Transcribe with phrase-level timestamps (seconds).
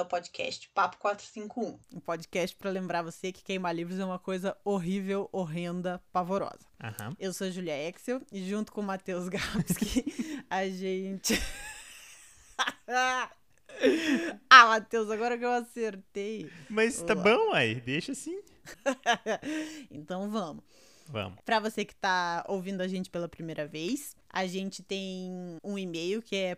[0.00, 1.78] ao podcast Papo 451.
[1.94, 6.66] Um podcast para lembrar você que queimar livros é uma coisa horrível, horrenda, pavorosa.
[6.82, 7.14] Aham.
[7.18, 10.04] Eu sou a Julia Exel e junto com o Matheus Gapski,
[10.48, 11.34] a gente.
[14.48, 16.50] ah, Matheus, agora que eu acertei.
[16.70, 17.22] Mas tá Ué.
[17.22, 18.40] bom aí, deixa assim.
[19.90, 20.64] então vamos.
[21.08, 21.38] Vamos.
[21.44, 26.22] Para você que tá ouvindo a gente pela primeira vez, a gente tem um e-mail
[26.22, 26.54] que é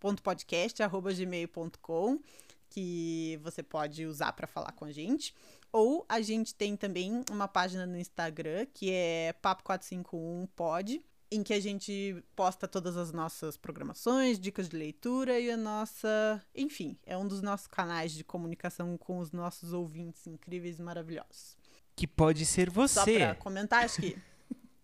[0.00, 2.20] papo451.podcast@gmail.com
[2.70, 5.34] que você pode usar para falar com a gente.
[5.72, 11.60] Ou a gente tem também uma página no Instagram que é papo451pod, em que a
[11.60, 17.28] gente posta todas as nossas programações, dicas de leitura e a nossa, enfim, é um
[17.28, 21.56] dos nossos canais de comunicação com os nossos ouvintes incríveis e maravilhosos.
[21.94, 23.18] Que pode ser Só você.
[23.18, 24.16] pra comentar, acho que.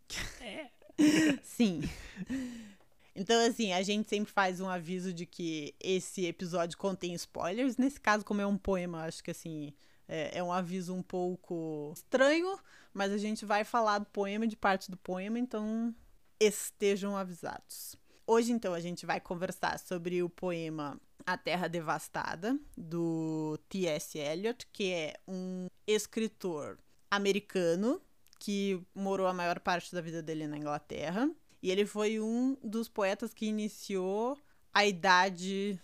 [1.43, 1.83] Sim.
[3.15, 7.77] Então, assim, a gente sempre faz um aviso de que esse episódio contém spoilers.
[7.77, 9.73] Nesse caso, como é um poema, acho que, assim,
[10.09, 12.59] é, é um aviso um pouco estranho,
[12.93, 15.95] mas a gente vai falar do poema, de parte do poema, então
[16.41, 17.95] estejam avisados.
[18.27, 24.19] Hoje, então, a gente vai conversar sobre o poema A Terra Devastada, do T.S.
[24.19, 26.79] Eliot, que é um escritor
[27.11, 28.01] americano
[28.41, 31.31] que morou a maior parte da vida dele na Inglaterra.
[31.65, 34.39] E ele foi um dos poetas que iniciou
[34.71, 35.81] a idade.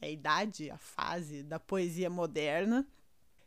[0.00, 2.86] A idade, a fase da poesia moderna.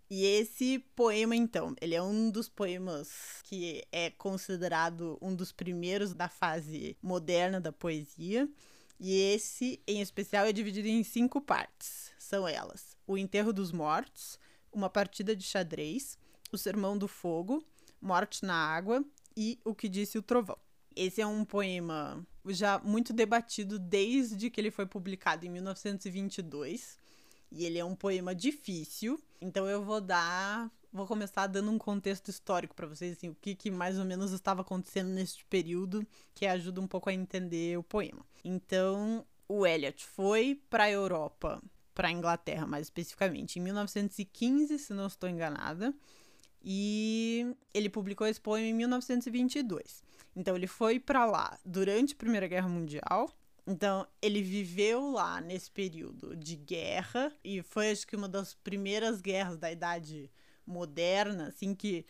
[0.10, 6.14] E esse poema, então, ele é um dos poemas que é considerado um dos primeiros
[6.14, 8.50] da fase moderna da poesia.
[9.00, 12.12] E esse, em especial, é dividido em cinco partes.
[12.20, 14.38] São elas: O Enterro dos Mortos,
[14.74, 16.20] Uma Partida de Xadrez,
[16.52, 17.64] O Sermão do Fogo,
[18.02, 19.06] Morte na Água
[19.38, 20.67] e O que Disse o Trovão.
[20.98, 26.98] Esse é um poema já muito debatido desde que ele foi publicado em 1922.
[27.52, 32.30] E ele é um poema difícil, então eu vou dar, vou começar dando um contexto
[32.30, 36.46] histórico para vocês, assim, o que, que mais ou menos estava acontecendo neste período, que
[36.46, 38.26] ajuda um pouco a entender o poema.
[38.44, 41.62] Então, o Eliot foi para a Europa,
[41.94, 45.94] para a Inglaterra mais especificamente, em 1915, se não estou enganada,
[46.62, 50.07] e ele publicou esse poema em 1922.
[50.38, 53.28] Então, ele foi para lá durante a Primeira Guerra Mundial.
[53.66, 59.20] Então, ele viveu lá nesse período de guerra e foi, acho que, uma das primeiras
[59.20, 60.32] guerras da Idade
[60.66, 62.06] Moderna, assim, que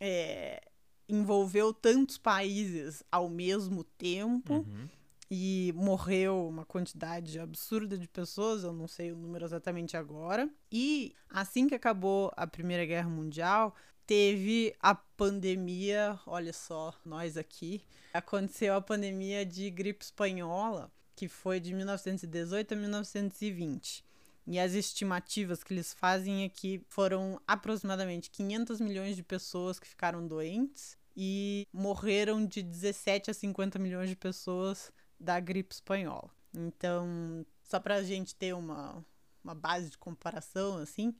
[0.00, 0.62] é,
[1.06, 4.88] envolveu tantos países ao mesmo tempo Uhum.
[5.30, 10.48] e morreu uma quantidade absurda de pessoas, eu não sei o número exatamente agora.
[10.72, 13.74] E assim que acabou a Primeira Guerra Mundial,
[14.10, 17.80] teve a pandemia, olha só, nós aqui,
[18.12, 24.04] aconteceu a pandemia de gripe espanhola, que foi de 1918 a 1920.
[24.48, 29.86] E as estimativas que eles fazem é que foram aproximadamente 500 milhões de pessoas que
[29.86, 36.28] ficaram doentes e morreram de 17 a 50 milhões de pessoas da gripe espanhola.
[36.52, 39.06] Então, só para a gente ter uma,
[39.44, 41.14] uma base de comparação, assim,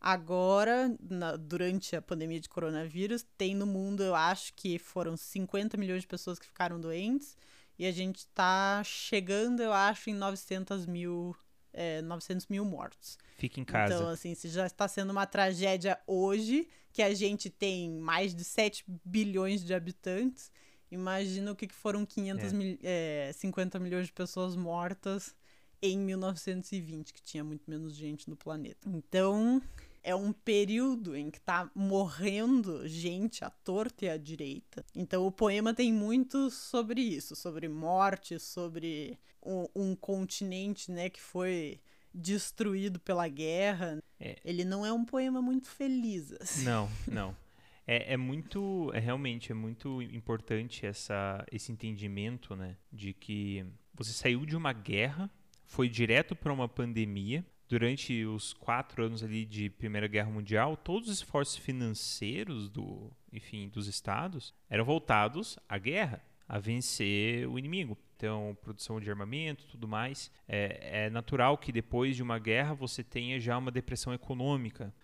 [0.00, 5.76] agora, na- durante a pandemia de coronavírus, tem no mundo, eu acho que foram 50
[5.76, 7.36] milhões de pessoas que ficaram doentes
[7.78, 11.36] e a gente está chegando, eu acho, em 900 mil,
[11.72, 13.18] é, 900 mil mortos.
[13.36, 13.94] Fica em casa.
[13.94, 18.44] Então, assim, se já está sendo uma tragédia hoje, que a gente tem mais de
[18.44, 20.50] 7 bilhões de habitantes,
[20.90, 22.56] imagina o que que foram 500 É.
[22.56, 25.34] mil, é, 50 milhões de pessoas mortas
[25.82, 28.88] em 1920, que tinha muito menos gente no planeta.
[28.88, 29.60] Então,
[30.06, 34.86] é um período em que tá morrendo gente à torta e à direita.
[34.94, 41.20] Então, o poema tem muito sobre isso, sobre morte, sobre um, um continente, né, que
[41.20, 41.80] foi
[42.14, 43.98] destruído pela guerra.
[44.20, 44.36] É.
[44.44, 46.64] Ele não é um poema muito feliz, assim.
[46.64, 47.36] Não, não.
[47.84, 54.12] É, é muito, é realmente é muito importante essa, esse entendimento, né, de que você
[54.12, 55.28] saiu de uma guerra,
[55.64, 57.44] foi direto para uma pandemia.
[57.68, 63.68] Durante os quatro anos ali de Primeira Guerra Mundial, todos os esforços financeiros do, enfim,
[63.68, 67.98] dos estados eram voltados à guerra, a vencer o inimigo.
[68.16, 70.30] Então, produção de armamento, tudo mais.
[70.46, 74.94] É, é natural que depois de uma guerra você tenha já uma depressão econômica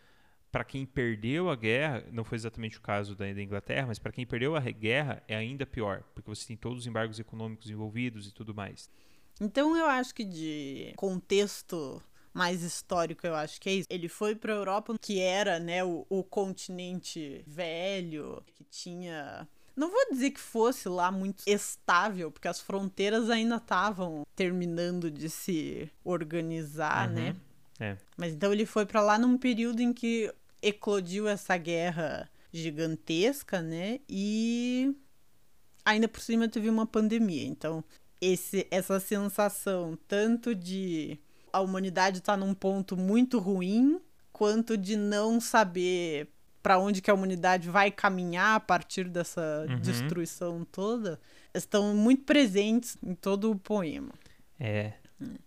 [0.52, 4.12] para quem perdeu a guerra, não foi exatamente o caso da, da Inglaterra, mas para
[4.12, 8.28] quem perdeu a guerra é ainda pior, porque você tem todos os embargos econômicos envolvidos
[8.28, 8.90] e tudo mais.
[9.40, 13.86] Então eu acho que de contexto mais histórico, eu acho que é isso.
[13.90, 19.90] Ele foi para a Europa, que era, né, o, o continente velho, que tinha não
[19.90, 25.90] vou dizer que fosse lá muito estável, porque as fronteiras ainda estavam terminando de se
[26.04, 27.14] organizar, Uhum.
[27.14, 27.36] né?
[27.80, 27.96] É.
[28.16, 33.98] Mas então ele foi para lá num período em que eclodiu essa guerra gigantesca, né?
[34.08, 34.94] E
[35.84, 37.44] ainda por cima teve uma pandemia.
[37.46, 37.82] Então,
[38.20, 41.18] esse, essa sensação tanto de
[41.52, 44.00] a humanidade estar num ponto muito ruim,
[44.32, 46.28] quanto de não saber
[46.62, 49.80] para onde que a humanidade vai caminhar a partir dessa Uhum.
[49.80, 51.20] destruição toda,
[51.52, 54.12] estão muito presentes em todo o poema.
[54.60, 54.92] É,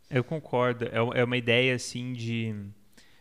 [0.09, 0.85] eu concordo.
[0.85, 2.53] É, é uma ideia assim de.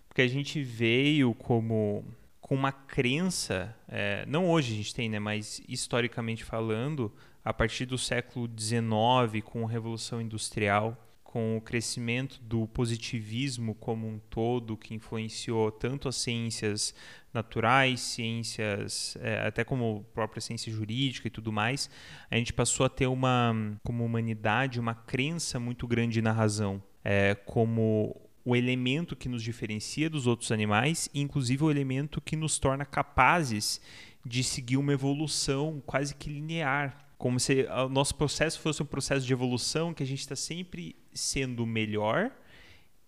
[0.08, 2.04] Porque a gente veio como.
[2.40, 3.74] com uma crença.
[3.88, 5.18] é, não hoje a gente tem, né?
[5.20, 7.12] Mas historicamente falando,
[7.44, 10.96] a partir do século XIX, com a Revolução Industrial,
[11.34, 16.94] com o crescimento do positivismo como um todo, que influenciou tanto as ciências
[17.32, 21.90] naturais, ciências, é, até como própria ciência jurídica e tudo mais,
[22.30, 23.52] a gente passou a ter uma,
[23.82, 28.14] como humanidade, uma crença muito grande na razão, é, como
[28.44, 32.84] o elemento que nos diferencia dos outros animais, e inclusive o elemento que nos torna
[32.84, 33.80] capazes
[34.24, 39.26] de seguir uma evolução quase que linear, como se o nosso processo fosse um processo
[39.26, 42.30] de evolução que a gente está sempre sendo melhor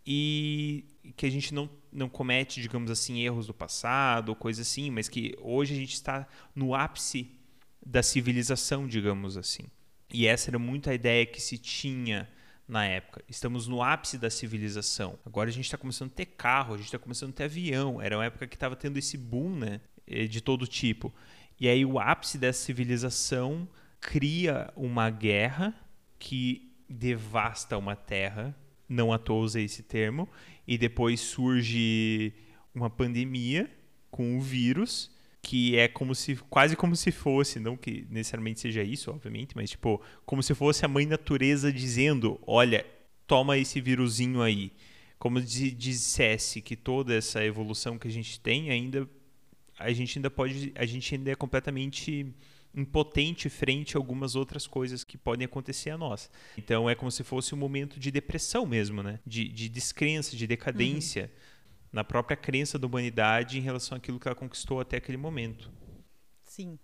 [0.06, 0.84] e
[1.16, 5.08] que a gente não, não comete, digamos assim, erros do passado ou coisa assim, mas
[5.08, 7.28] que hoje a gente está no ápice
[7.84, 9.64] da civilização, digamos assim.
[10.12, 12.28] E essa era muito a ideia que se tinha
[12.68, 13.22] na época.
[13.28, 15.18] Estamos no ápice da civilização.
[15.24, 18.00] Agora a gente está começando a ter carro, a gente está começando a ter avião.
[18.00, 19.80] Era uma época que estava tendo esse boom, né,
[20.28, 21.12] de todo tipo.
[21.58, 23.68] E aí o ápice dessa civilização
[24.00, 25.74] cria uma guerra
[26.18, 28.56] que devasta uma terra,
[28.88, 30.28] não à toa usei esse termo,
[30.66, 32.32] e depois surge
[32.74, 33.70] uma pandemia
[34.10, 35.10] com o vírus,
[35.42, 39.70] que é como se quase como se fosse, não que necessariamente seja isso, obviamente, mas
[39.70, 42.84] tipo, como se fosse a mãe natureza dizendo, olha,
[43.26, 44.72] toma esse vírusinho aí.
[45.18, 49.08] Como se dissesse que toda essa evolução que a gente tem ainda
[49.78, 52.34] a gente ainda pode, a gente ainda é completamente
[52.76, 56.30] impotente frente a algumas outras coisas que podem acontecer a nós.
[56.58, 59.18] Então é como se fosse um momento de depressão mesmo, né?
[59.26, 61.88] De, de descrença, de decadência uhum.
[61.92, 65.72] na própria crença da humanidade em relação àquilo que ela conquistou até aquele momento.
[66.44, 66.78] Sim,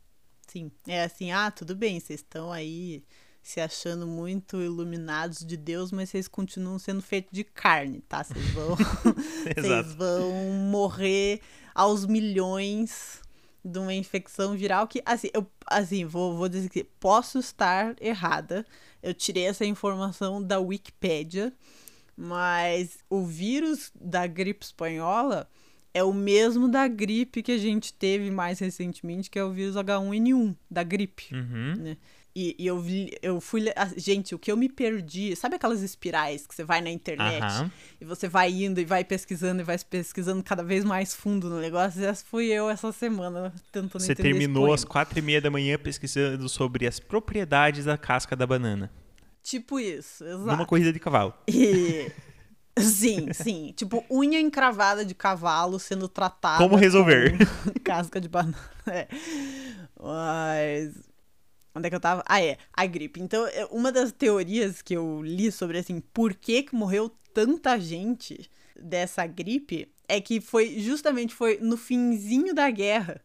[0.49, 0.73] sim.
[0.87, 3.05] É assim, ah, tudo bem, vocês estão aí
[3.43, 8.23] se achando muito iluminados de Deus, mas vocês continuam sendo feitos de carne, tá?
[8.23, 8.77] Vocês vão,
[9.57, 10.33] vocês vão
[10.71, 11.41] morrer
[11.75, 13.22] aos milhões
[13.65, 18.67] de uma infecção viral que, assim, eu assim, vou, vou dizer que posso estar errada.
[19.03, 21.53] Eu tirei essa informação da Wikipédia,
[22.17, 25.49] mas o vírus da gripe espanhola
[25.95, 29.77] é o mesmo da gripe que a gente teve mais recentemente, que é o vírus
[29.77, 31.75] H1N1, da gripe, uhum.
[31.77, 31.97] né?
[32.35, 33.65] E, e, eu vi, eu fui.
[33.97, 35.37] Gente, o que eu me perdi.
[35.37, 37.71] Sabe aquelas espirais que você vai na internet Aham.
[38.01, 41.61] e você vai indo e vai pesquisando e vai pesquisando cada vez mais fundo no
[41.61, 42.03] negócio?
[42.03, 46.49] Essa fui eu essa semana tentando Você terminou às quatro e meia da manhã pesquisando
[46.49, 48.91] sobre as propriedades da casca da banana.
[49.43, 50.47] Tipo isso, exato.
[50.47, 51.35] Numa corrida de cavalo.
[51.47, 52.11] E.
[52.79, 53.75] Sim, sim.
[53.77, 56.57] Tipo, unha encravada de cavalo sendo tratada.
[56.57, 57.37] Como resolver?
[57.37, 58.57] com casca de banana.
[58.87, 59.07] É.
[60.01, 61.12] Mas.
[61.75, 62.23] Onde é que eu tava?
[62.27, 62.59] Ah, é.
[62.73, 63.21] A gripe.
[63.21, 67.79] Então, é, uma das teorias que eu li sobre, assim, por que, que morreu tanta
[67.79, 73.23] gente dessa gripe é que foi justamente foi no finzinho da guerra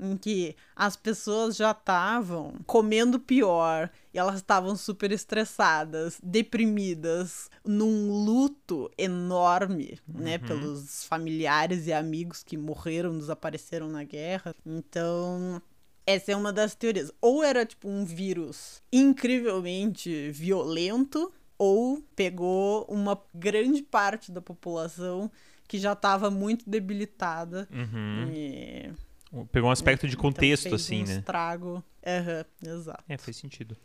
[0.00, 8.10] em que as pessoas já estavam comendo pior e elas estavam super estressadas, deprimidas, num
[8.24, 10.22] luto enorme, uhum.
[10.22, 14.54] né, pelos familiares e amigos que morreram, desapareceram na guerra.
[14.64, 15.60] Então,
[16.10, 17.12] essa é uma das teorias.
[17.20, 25.30] Ou era tipo um vírus incrivelmente violento, ou pegou uma grande parte da população
[25.68, 28.30] que já estava muito debilitada Uhum.
[28.32, 28.90] e
[29.52, 31.18] Pegou um aspecto de então contexto, fez assim, um né?
[31.18, 31.84] estrago.
[32.04, 33.04] Uhum, exato.
[33.08, 33.76] É, faz sentido.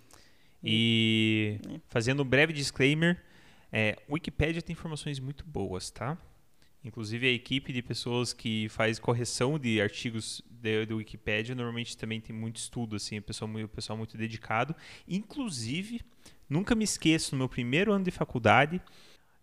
[0.63, 1.79] E É.
[1.87, 3.21] fazendo um breve disclaimer,
[3.71, 6.17] é, Wikipedia tem informações muito boas, tá?
[6.85, 10.41] Inclusive a equipe de pessoas que faz correção de artigos
[10.87, 14.75] do Wikipedia normalmente também tem muito estudo, assim, o pessoal, o pessoal muito dedicado.
[15.07, 16.01] Inclusive,
[16.47, 18.79] nunca me esqueço, no meu primeiro ano de faculdade,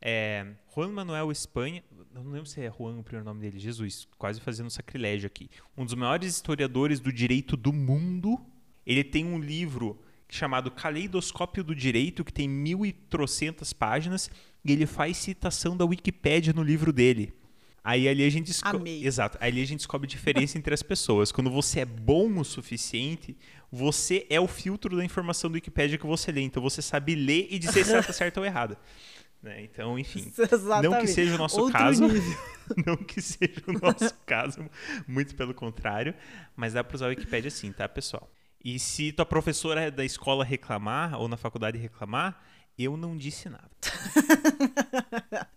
[0.01, 1.83] é, Juan Manuel Espanha,
[2.13, 5.49] não lembro se é Juan o primeiro nome dele, Jesus, quase fazendo sacrilégio aqui.
[5.77, 8.41] Um dos maiores historiadores do direito do mundo,
[8.87, 14.31] ele tem um livro chamado Caleidoscópio do Direito, que tem mil e trocentas páginas,
[14.65, 17.33] e ele faz citação da Wikipédia no livro dele.
[17.85, 19.05] Aí ali a gente descobre.
[19.05, 19.37] Exato.
[19.41, 21.33] Aí a gente descobre a diferença entre as pessoas.
[21.33, 23.37] Quando você é bom o suficiente,
[23.71, 26.43] você é o filtro da informação do Wikipedia que você lê.
[26.43, 28.79] Então você sabe ler e dizer se ela está certa ou errada.
[29.43, 29.65] Né?
[29.65, 30.33] Então, enfim.
[30.39, 30.89] Exatamente.
[30.89, 32.07] Não que seja o nosso Outro caso.
[32.07, 32.39] nível.
[32.87, 34.65] não que seja o nosso caso,
[35.05, 36.15] muito pelo contrário.
[36.55, 38.31] Mas dá para usar o Wikipedia sim, tá, pessoal?
[38.65, 42.41] E se tua professora da escola reclamar, ou na faculdade reclamar,
[42.79, 43.71] eu não disse nada.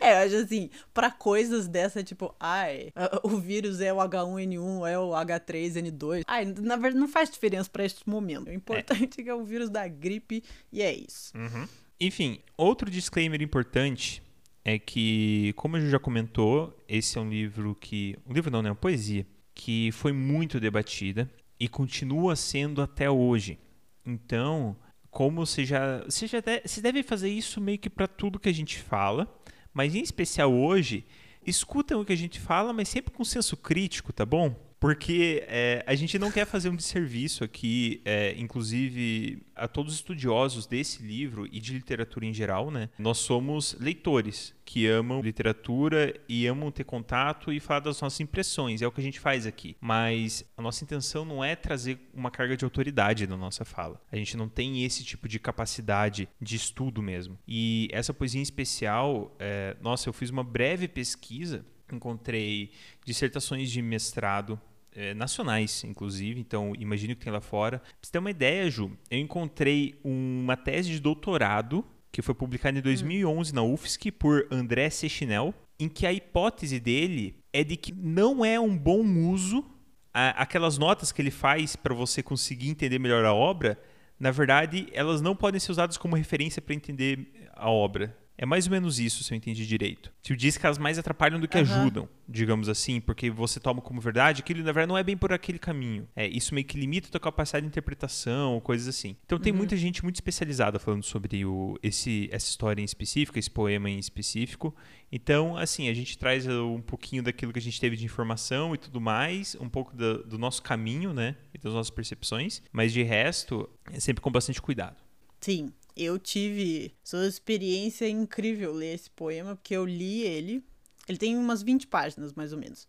[0.00, 2.90] É, eu acho assim, pra coisas dessa, tipo, ai,
[3.22, 6.22] o vírus é o H1N1, é o H3N2.
[6.26, 8.48] Ai, na verdade não faz diferença pra este momento.
[8.48, 9.24] O importante é.
[9.24, 10.42] que é o vírus da gripe
[10.72, 11.36] e é isso.
[11.36, 11.68] Uhum.
[12.00, 14.22] Enfim, outro disclaimer importante
[14.64, 18.16] é que, como a gente já comentou, esse é um livro que.
[18.26, 18.70] Um livro não, né?
[18.70, 23.58] Uma poesia que foi muito debatida e continua sendo até hoje.
[24.04, 24.74] Então,
[25.10, 25.98] como você já.
[26.04, 29.28] Você já você deve fazer isso meio que para tudo que a gente fala,
[29.72, 31.04] mas em especial hoje,
[31.46, 34.69] escutam o que a gente fala, mas sempre com senso crítico, tá bom?
[34.80, 39.98] Porque é, a gente não quer fazer um desserviço aqui, é, inclusive a todos os
[39.98, 42.88] estudiosos desse livro e de literatura em geral, né?
[42.98, 48.80] Nós somos leitores que amam literatura e amam ter contato e falar das nossas impressões.
[48.80, 49.76] É o que a gente faz aqui.
[49.82, 54.00] Mas a nossa intenção não é trazer uma carga de autoridade na nossa fala.
[54.10, 57.38] A gente não tem esse tipo de capacidade de estudo mesmo.
[57.46, 62.70] E essa poesia em especial, é, nossa, eu fiz uma breve pesquisa, encontrei
[63.04, 64.58] dissertações de mestrado
[64.94, 67.78] é, nacionais, inclusive, então imagino que tem lá fora.
[67.78, 72.78] Pra você ter uma ideia, Ju, eu encontrei uma tese de doutorado que foi publicada
[72.78, 77.92] em 2011 na UFSC por André Sechinel, em que a hipótese dele é de que
[77.92, 79.64] não é um bom uso
[80.12, 83.78] a- aquelas notas que ele faz para você conseguir entender melhor a obra,
[84.18, 88.14] na verdade, elas não podem ser usadas como referência para entender a obra.
[88.42, 90.10] É mais ou menos isso, se eu entendi direito.
[90.22, 91.62] Tio diz que elas mais atrapalham do que Aham.
[91.62, 95.30] ajudam, digamos assim, porque você toma como verdade aquilo, na verdade, não é bem por
[95.30, 96.08] aquele caminho.
[96.16, 99.14] É, isso meio que limita a tua capacidade de interpretação, coisas assim.
[99.26, 103.50] Então tem muita gente muito especializada falando sobre o, esse, essa história em específico, esse
[103.50, 104.74] poema em específico.
[105.12, 108.74] Então, assim, a gente traz uh, um pouquinho daquilo que a gente teve de informação
[108.74, 112.90] e tudo mais, um pouco da- do nosso caminho, né, e das nossas percepções, mas
[112.90, 114.96] de resto, é sempre com bastante cuidado.
[115.40, 120.62] Sim, eu tive sua experiência incrível ler esse poema, porque eu li ele.
[121.08, 122.86] Ele tem umas 20 páginas, mais ou menos.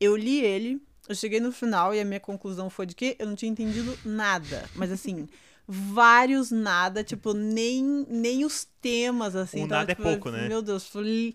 [0.00, 3.26] Eu li ele, eu cheguei no final e a minha conclusão foi de que eu
[3.26, 4.68] não tinha entendido nada.
[4.74, 5.28] Mas assim,
[5.66, 9.62] vários nada, tipo, nem, nem os temas, assim.
[9.62, 10.48] O Então, nada é tipo, pouco, né?
[10.48, 11.34] Meu Deus, falei,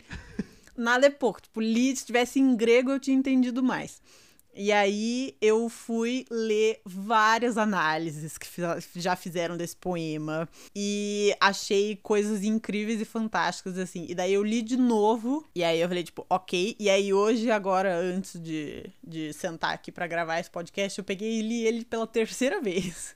[0.76, 1.42] nada é pouco.
[1.42, 4.02] Tipo, li, se tivesse em grego eu tinha entendido mais.
[4.56, 8.48] E aí eu fui ler várias análises que
[8.96, 14.06] já fizeram desse poema e achei coisas incríveis e fantásticas assim.
[14.08, 16.76] E daí eu li de novo e aí eu falei tipo, OK.
[16.80, 21.40] E aí hoje agora antes de, de sentar aqui pra gravar esse podcast, eu peguei
[21.40, 23.16] e li ele pela terceira vez.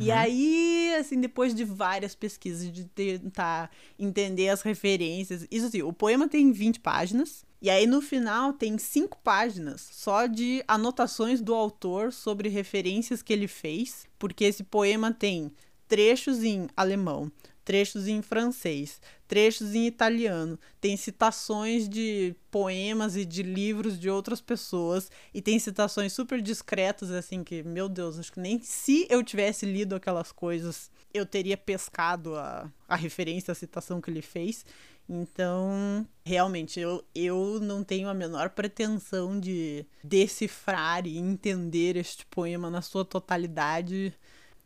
[0.00, 5.92] E aí, assim, depois de várias pesquisas de tentar entender as referências, isso assim, o
[5.92, 7.44] poema tem 20 páginas.
[7.60, 13.32] E aí no final tem cinco páginas só de anotações do autor sobre referências que
[13.32, 15.52] ele fez, porque esse poema tem
[15.88, 17.32] trechos em alemão,
[17.64, 24.40] trechos em francês, trechos em italiano, tem citações de poemas e de livros de outras
[24.40, 29.22] pessoas e tem citações super discretas assim que, meu Deus, acho que nem se eu
[29.22, 34.64] tivesse lido aquelas coisas eu teria pescado a, a referência, a citação que ele fez.
[35.08, 42.68] Então, realmente, eu, eu não tenho a menor pretensão de decifrar e entender este poema
[42.68, 44.12] na sua totalidade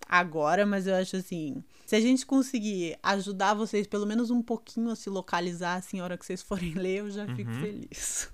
[0.08, 4.90] agora, mas eu acho assim, se a gente conseguir ajudar vocês pelo menos um pouquinho
[4.90, 8.28] a se localizar assim, a hora que vocês forem ler, eu já fico feliz.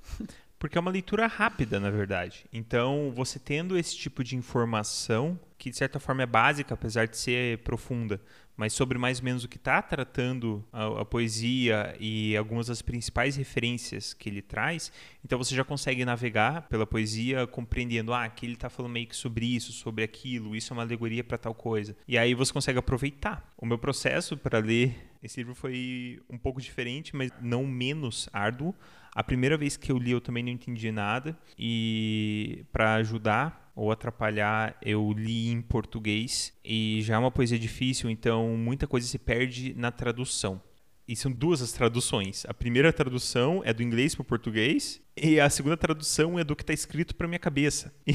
[0.59, 2.45] Porque é uma leitura rápida, na verdade.
[2.53, 7.17] Então, você tendo esse tipo de informação, que de certa forma é básica, apesar de
[7.17, 8.21] ser profunda,
[8.59, 12.83] mas sobre mais ou menos o que está tratando a, a poesia e algumas das
[12.83, 14.93] principais referências que ele traz,
[15.25, 19.17] então você já consegue navegar pela poesia compreendendo, ah, aqui ele está falando meio que
[19.17, 21.97] sobre isso, sobre aquilo, isso é uma alegoria para tal coisa.
[22.07, 23.49] E aí você consegue aproveitar.
[23.57, 28.75] O meu processo para ler esse livro foi um pouco diferente, mas não menos árduo.
[29.15, 33.93] A primeira vez que eu li eu também não entendi nada e para ajudar ou
[33.93, 39.19] atrapalhar eu li em português e já é uma poesia difícil, então muita coisa se
[39.19, 40.61] perde na tradução.
[41.07, 42.45] E são duas as traduções.
[42.47, 46.55] A primeira tradução é do inglês para o português e a segunda tradução é do
[46.57, 47.95] que está escrito para minha cabeça.
[48.07, 48.15] E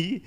[0.00, 0.22] aí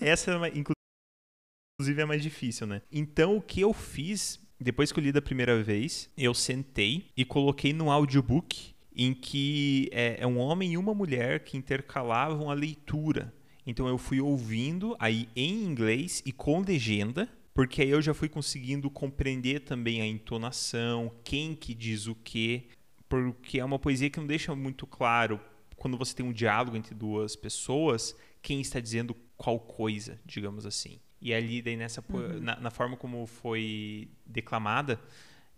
[0.00, 2.82] essa é uma- inclusive é mais difícil, né?
[2.92, 7.24] Então o que eu fiz depois que eu li da primeira vez, eu sentei e
[7.24, 12.54] coloquei no audiobook em que é, é um homem e uma mulher que intercalavam a
[12.54, 13.32] leitura.
[13.66, 18.28] Então eu fui ouvindo aí em inglês e com legenda, porque aí eu já fui
[18.28, 22.64] conseguindo compreender também a entonação, quem que diz o quê,
[23.08, 25.40] porque é uma poesia que não deixa muito claro
[25.76, 31.00] quando você tem um diálogo entre duas pessoas, quem está dizendo qual coisa, digamos assim.
[31.22, 32.38] E ali daí nessa uhum.
[32.38, 35.00] na, na forma como foi declamada,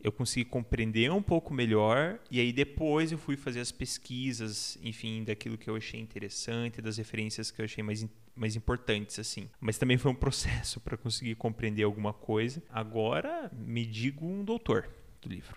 [0.02, 5.22] eu consegui compreender um pouco melhor e aí depois eu fui fazer as pesquisas, enfim,
[5.22, 8.04] daquilo que eu achei interessante, das referências que eu achei mais,
[8.34, 9.48] mais importantes, assim.
[9.60, 12.60] Mas também foi um processo para conseguir compreender alguma coisa.
[12.68, 14.90] Agora me digo um doutor
[15.20, 15.56] do livro.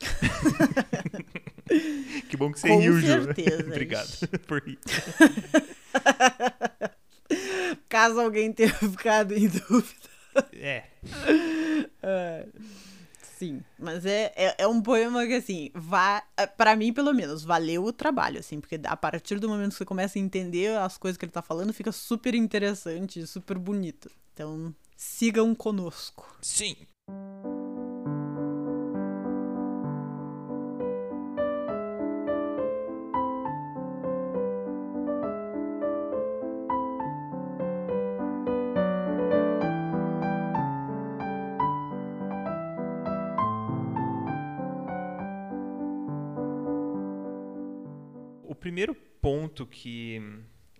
[2.28, 3.28] que bom que você Com riu, Ju.
[3.68, 4.78] Obrigado por rir.
[7.88, 10.10] Caso alguém tenha ficado em dúvida.
[10.54, 10.84] É.
[12.02, 12.46] é.
[13.42, 17.42] Sim, mas é, é, é, um poema que, assim, vai, é, para mim, pelo menos,
[17.42, 20.96] valeu o trabalho, assim, porque a partir do momento que você começa a entender as
[20.96, 24.08] coisas que ele tá falando, fica super interessante, super bonito.
[24.32, 26.38] Então, sigam conosco.
[26.40, 26.76] Sim.
[48.62, 50.22] Primeiro ponto que,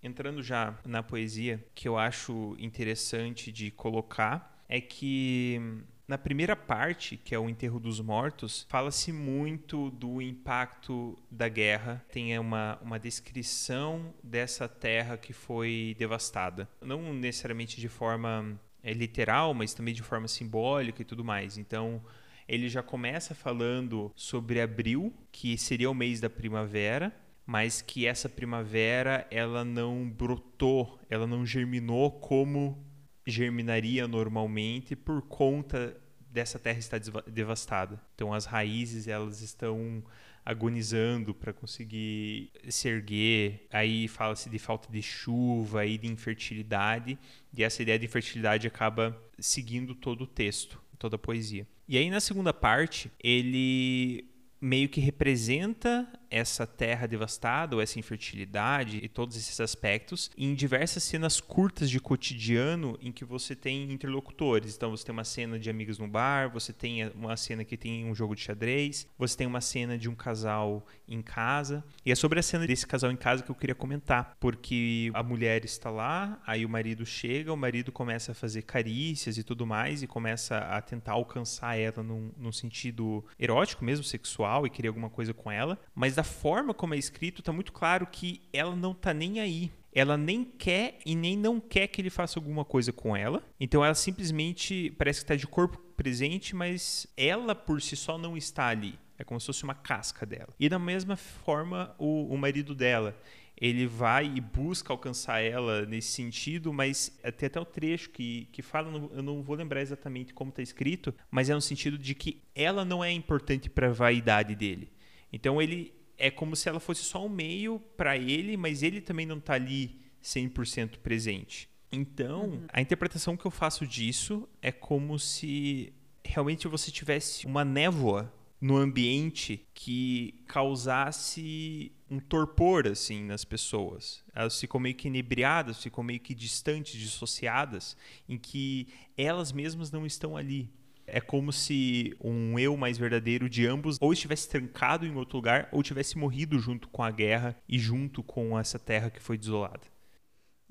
[0.01, 5.61] entrando já na poesia, que eu acho interessante de colocar é que
[6.07, 12.05] na primeira parte, que é o enterro dos mortos, fala-se muito do impacto da guerra.
[12.13, 16.69] Tem uma, uma descrição dessa terra que foi devastada.
[16.81, 21.59] Não necessariamente de forma é, literal, mas também de forma simbólica e tudo mais.
[21.59, 22.01] Então,
[22.47, 27.13] ele já começa falando sobre abril, que seria o mês da primavera,
[27.47, 32.85] mas que essa primavera ela não brotou, ela não germinou como
[33.27, 35.97] germinaria normalmente por conta
[36.31, 38.01] dessa terra estar devastada.
[38.15, 40.03] Então as raízes elas estão
[40.45, 43.67] agonizando para conseguir se erguer.
[43.71, 47.19] Aí fala-se de falta de chuva, aí de infertilidade,
[47.57, 51.67] e essa ideia de infertilidade acaba seguindo todo o texto, toda a poesia.
[51.89, 54.29] E aí na segunda parte, ele
[54.61, 61.03] meio que representa essa terra devastada, ou essa infertilidade e todos esses aspectos em diversas
[61.03, 64.75] cenas curtas de cotidiano em que você tem interlocutores.
[64.75, 68.07] Então você tem uma cena de amigas no bar, você tem uma cena que tem
[68.07, 71.85] um jogo de xadrez, você tem uma cena de um casal em casa.
[72.05, 75.23] E é sobre a cena desse casal em casa que eu queria comentar, porque a
[75.23, 79.67] mulher está lá, aí o marido chega, o marido começa a fazer carícias e tudo
[79.67, 84.89] mais e começa a tentar alcançar ela num, num sentido erótico mesmo, sexual e querer
[84.89, 88.75] alguma coisa com ela, mas da forma como é escrito, tá muito claro que ela
[88.75, 89.71] não tá nem aí.
[89.95, 93.45] Ela nem quer e nem não quer que ele faça alguma coisa com ela.
[93.61, 98.37] Então ela simplesmente parece que está de corpo presente, mas ela por si só não
[98.37, 98.99] está ali.
[99.19, 100.49] É como se fosse uma casca dela.
[100.59, 103.17] E da mesma forma, o, o marido dela
[103.63, 108.61] ele vai e busca alcançar ela nesse sentido, mas tem até o trecho que, que
[108.61, 112.43] fala, eu não vou lembrar exatamente como está escrito, mas é no sentido de que
[112.57, 114.91] ela não é importante para a vaidade dele.
[115.33, 119.27] Então ele é como se ela fosse só um meio para ele, mas ele também
[119.27, 121.69] não está ali 100% presente.
[121.91, 122.67] Então, uhum.
[122.73, 125.93] a interpretação que eu faço disso é como se
[126.25, 134.23] realmente você tivesse uma névoa no ambiente que causasse um torpor assim nas pessoas.
[134.33, 137.97] Elas ficam meio que inebriadas, ficam meio que distantes, dissociadas,
[138.29, 140.71] em que elas mesmas não estão ali.
[141.07, 145.69] É como se um eu mais verdadeiro de ambos ou estivesse trancado em outro lugar
[145.73, 149.93] ou tivesse morrido junto com a guerra e junto com essa terra que foi desolada.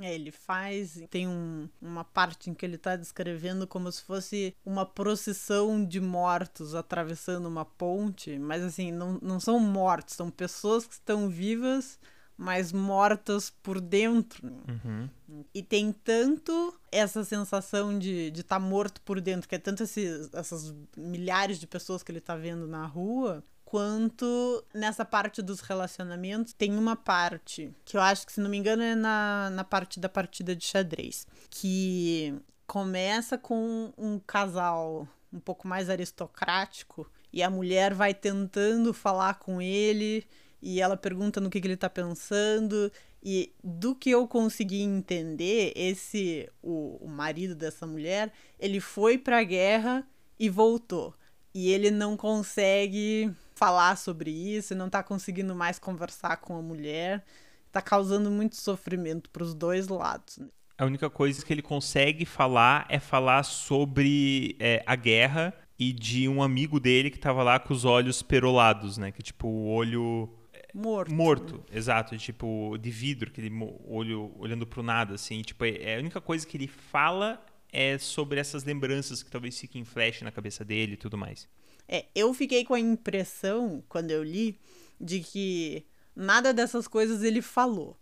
[0.02, 1.04] É, ele faz.
[1.10, 6.00] Tem um, uma parte em que ele está descrevendo como se fosse uma procissão de
[6.00, 12.00] mortos atravessando uma ponte, mas assim, não, não são mortos, são pessoas que estão vivas
[12.42, 14.52] mas mortas por dentro.
[14.68, 15.08] Uhum.
[15.54, 19.84] E tem tanto essa sensação de estar de tá morto por dentro, que é tanto
[19.84, 25.60] esses, essas milhares de pessoas que ele está vendo na rua, quanto nessa parte dos
[25.60, 26.52] relacionamentos.
[26.54, 30.00] Tem uma parte que eu acho que, se não me engano, é na, na parte
[30.00, 32.34] da partida de xadrez, que
[32.66, 39.62] começa com um casal um pouco mais aristocrático e a mulher vai tentando falar com
[39.62, 40.26] ele
[40.62, 42.92] e ela pergunta no que, que ele está pensando.
[43.24, 49.40] E do que eu consegui entender, esse o, o marido dessa mulher, ele foi para
[49.40, 50.08] a guerra
[50.40, 51.14] e voltou.
[51.54, 57.24] E ele não consegue falar sobre isso não tá conseguindo mais conversar com a mulher.
[57.72, 60.40] Tá causando muito sofrimento para os dois lados.
[60.80, 66.28] A única coisa que ele consegue falar é falar sobre é, a guerra e de
[66.28, 69.12] um amigo dele que tava lá com os olhos perolados, né?
[69.12, 70.28] Que tipo, o olho
[70.74, 71.14] morto.
[71.14, 71.78] Morto, né?
[71.78, 73.52] exato, tipo de vidro, aquele
[73.86, 77.98] olho olhando pro nada assim, tipo, é, é a única coisa que ele fala é
[77.98, 81.48] sobre essas lembranças que talvez fiquem em flash na cabeça dele e tudo mais.
[81.88, 84.60] É, eu fiquei com a impressão, quando eu li,
[85.00, 87.98] de que nada dessas coisas ele falou.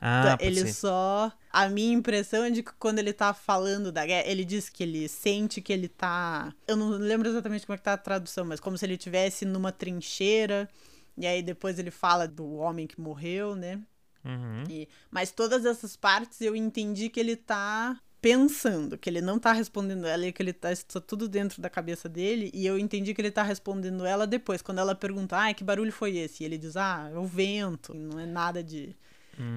[0.00, 0.72] Ah, então, ele ser.
[0.72, 1.32] só.
[1.50, 4.82] A minha impressão é de que quando ele tá falando da guerra, ele diz que
[4.82, 6.52] ele sente que ele tá.
[6.66, 9.44] Eu não lembro exatamente como é que tá a tradução, mas como se ele estivesse
[9.44, 10.68] numa trincheira.
[11.16, 13.80] E aí depois ele fala do homem que morreu, né?
[14.24, 14.64] Uhum.
[14.68, 19.52] E, mas todas essas partes eu entendi que ele tá pensando, que ele não tá
[19.52, 20.70] respondendo ela e que ele tá
[21.06, 24.78] tudo dentro da cabeça dele, e eu entendi que ele tá respondendo ela depois, quando
[24.78, 28.18] ela pergunta: "Ah, que barulho foi esse?" E ele diz: "Ah, é o vento, não
[28.18, 28.96] é nada de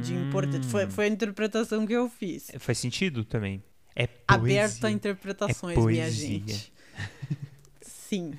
[0.01, 0.27] de hum.
[0.27, 0.67] importante".
[0.67, 2.49] Foi, foi a interpretação que eu fiz.
[2.53, 3.63] É, faz sentido também.
[3.95, 4.65] É poesia.
[4.65, 6.73] Aberto a interpretações, é minha gente.
[7.81, 8.33] Sim.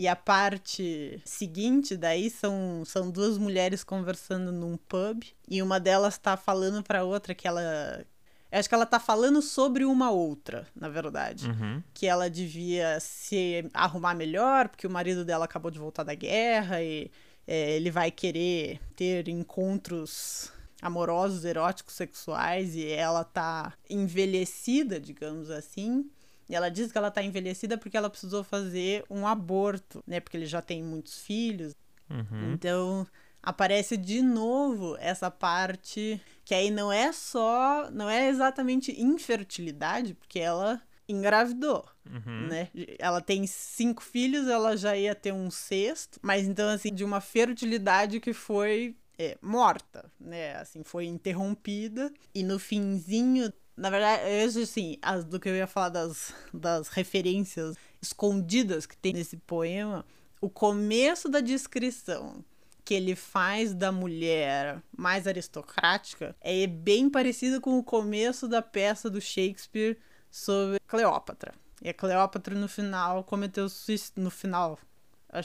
[0.00, 6.16] E a parte seguinte daí são, são duas mulheres conversando num pub e uma delas
[6.16, 8.02] tá falando para outra que ela
[8.50, 11.50] eu acho que ela tá falando sobre uma outra, na verdade.
[11.50, 11.82] Uhum.
[11.92, 16.82] Que ela devia se arrumar melhor, porque o marido dela acabou de voltar da guerra
[16.82, 17.10] e
[17.46, 26.10] é, ele vai querer ter encontros amorosos, eróticos, sexuais, e ela tá envelhecida, digamos assim.
[26.50, 30.18] E ela diz que ela tá envelhecida porque ela precisou fazer um aborto, né?
[30.18, 31.76] Porque ele já tem muitos filhos.
[32.10, 32.52] Uhum.
[32.52, 33.06] Então,
[33.40, 40.40] aparece de novo essa parte que aí não é só, não é exatamente infertilidade, porque
[40.40, 42.48] ela engravidou, uhum.
[42.48, 42.68] né?
[42.98, 47.20] Ela tem cinco filhos, ela já ia ter um sexto, mas então assim de uma
[47.20, 50.56] fertilidade que foi é, morta, né?
[50.56, 55.66] Assim foi interrompida e no finzinho, na verdade, eu assim, as, do que eu ia
[55.66, 60.04] falar das, das referências escondidas que tem nesse poema,
[60.38, 62.44] o começo da descrição
[62.84, 69.08] que ele faz da mulher mais aristocrática é bem parecido com o começo da peça
[69.08, 69.96] do Shakespeare
[70.30, 71.54] sobre Cleópatra.
[71.80, 74.22] E a Cleópatra no final cometeu suicídio.
[74.22, 74.78] No final.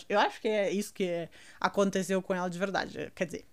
[0.10, 3.12] Eu acho que é isso que aconteceu com ela de verdade.
[3.15, 3.45] Quer dizer,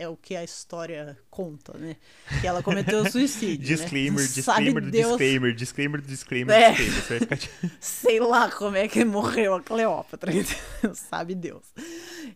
[0.00, 1.94] é o que a história conta, né?
[2.40, 3.66] Que ela cometeu suicídio.
[3.66, 4.30] disclaimer, né?
[4.32, 5.08] disclaimer do Deus...
[5.08, 6.72] disclaimer, disclaimer do disclaimer, é.
[6.72, 7.28] disclaimer.
[7.36, 7.38] Ficar...
[7.80, 10.32] Sei lá como é que morreu a Cleópatra,
[10.94, 11.66] sabe Deus.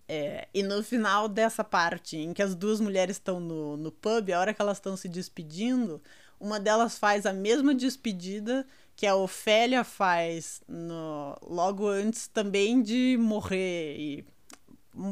[0.06, 4.30] É, e no final dessa parte, em que as duas mulheres estão no, no pub,
[4.30, 6.02] a hora que elas estão se despedindo,
[6.38, 13.16] uma delas faz a mesma despedida que a Ofélia faz no, logo antes também de
[13.18, 14.33] morrer e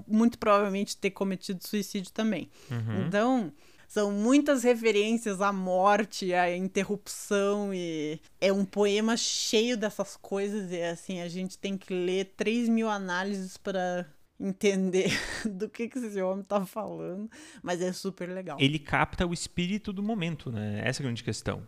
[0.07, 2.49] muito provavelmente ter cometido suicídio também.
[2.71, 3.07] Uhum.
[3.07, 3.53] Então,
[3.93, 10.83] são muitas referências à morte, à interrupção e é um poema cheio dessas coisas e
[10.83, 14.07] assim a gente tem que ler 3 mil análises para
[14.41, 15.11] entender
[15.45, 17.31] do que, que esse homem tá falando,
[17.63, 18.57] mas é super legal.
[18.59, 20.81] Ele capta o espírito do momento, né?
[20.85, 21.67] Essa é a grande questão.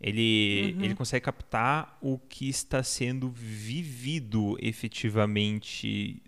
[0.00, 0.84] Ele, uhum.
[0.84, 6.22] ele consegue captar o que está sendo vivido efetivamente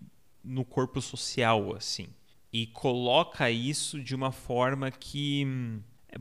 [0.48, 2.08] no corpo social, assim.
[2.52, 5.46] E coloca isso de uma forma que,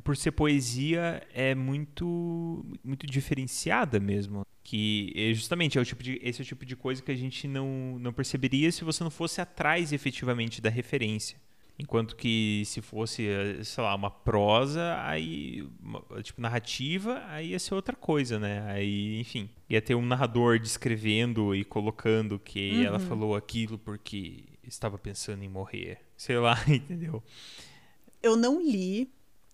[0.04, 4.46] por ser poesia, é muito, muito diferenciada mesmo.
[4.64, 7.16] Que é justamente é o tipo de, esse é o tipo de coisa que a
[7.16, 11.40] gente não, não perceberia se você não fosse atrás efetivamente da referência.
[11.80, 13.28] Enquanto que se fosse,
[13.64, 18.64] sei lá, uma prosa, aí, uma, tipo, narrativa, aí ia ser outra coisa, né?
[18.72, 22.84] Aí, enfim, ia ter um narrador descrevendo e colocando que uhum.
[22.84, 26.00] ela falou aquilo porque estava pensando em morrer.
[26.18, 27.22] Sei lá, entendeu?
[28.24, 29.12] Eu não li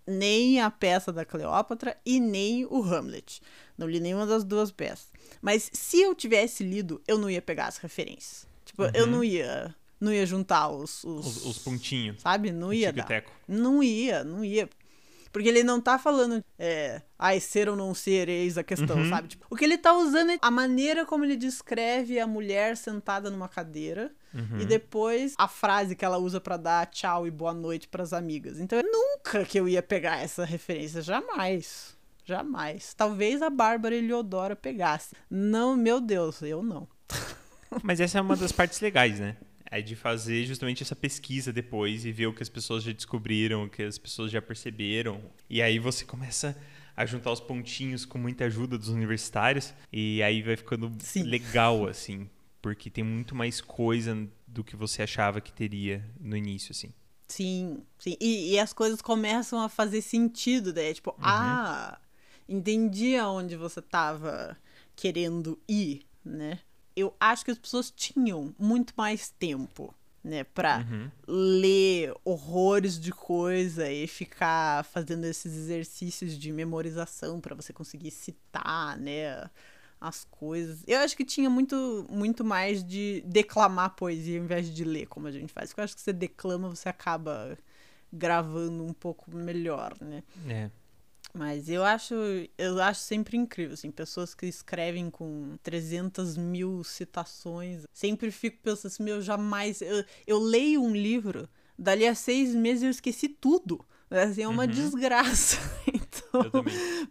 [0.07, 3.41] nem a peça da Cleópatra e nem o Hamlet.
[3.77, 5.11] Não li nenhuma das duas peças.
[5.41, 8.47] Mas se eu tivesse lido, eu não ia pegar as referências.
[8.63, 8.91] Tipo, uhum.
[8.93, 11.03] eu não ia não ia juntar os.
[11.03, 12.21] Os, os, os pontinhos.
[12.21, 12.51] Sabe?
[12.51, 13.23] Não ia dar.
[13.47, 14.69] Não ia, não ia.
[15.31, 19.09] Porque ele não tá falando, é, ai, ser ou não ser, eis a questão, uhum.
[19.09, 19.29] sabe?
[19.29, 23.31] Tipo, o que ele tá usando é a maneira como ele descreve a mulher sentada
[23.31, 24.13] numa cadeira.
[24.31, 24.59] Uhum.
[24.59, 28.13] E depois a frase que ela usa para dar tchau e boa noite para as
[28.13, 28.59] amigas.
[28.59, 31.97] Então, nunca que eu ia pegar essa referência, jamais.
[32.23, 32.93] Jamais.
[32.93, 35.15] Talvez a Bárbara Eliodora pegasse.
[35.29, 36.87] Não, meu Deus, eu não.
[37.81, 39.35] Mas essa é uma das partes legais, né?
[39.73, 43.65] É de fazer justamente essa pesquisa depois e ver o que as pessoas já descobriram,
[43.65, 45.19] o que as pessoas já perceberam.
[45.49, 46.55] E aí você começa
[46.95, 51.23] a juntar os pontinhos com muita ajuda dos universitários e aí vai ficando Sim.
[51.23, 52.29] legal assim,
[52.61, 56.93] porque tem muito mais coisa do que você achava que teria no início, assim.
[57.27, 58.15] Sim, sim.
[58.21, 60.93] E, e as coisas começam a fazer sentido, né?
[60.93, 61.17] Tipo, uhum.
[61.19, 61.97] ah,
[62.47, 64.55] entendi aonde você tava
[64.95, 66.59] querendo ir, né?
[66.95, 71.11] Eu acho que as pessoas tinham muito mais tempo, né, pra uhum.
[71.27, 78.97] ler horrores de coisa e ficar fazendo esses exercícios de memorização para você conseguir citar,
[78.97, 79.49] né,
[79.99, 80.83] as coisas.
[80.85, 85.27] Eu acho que tinha muito, muito mais de declamar poesia ao invés de ler, como
[85.27, 85.69] a gente faz.
[85.69, 87.57] Porque eu acho que você declama, você acaba
[88.11, 90.23] gravando um pouco melhor, né?
[90.47, 90.69] É.
[91.33, 92.13] Mas eu acho,
[92.57, 97.85] eu acho sempre incrível, assim, pessoas que escrevem com 300 mil citações.
[97.91, 99.81] Sempre fico pensando assim, meu, jamais.
[99.81, 103.83] Eu, eu leio um livro, dali a seis meses eu esqueci tudo.
[104.11, 104.69] Assim, é uma uhum.
[104.69, 105.57] desgraça.
[106.35, 106.63] Então,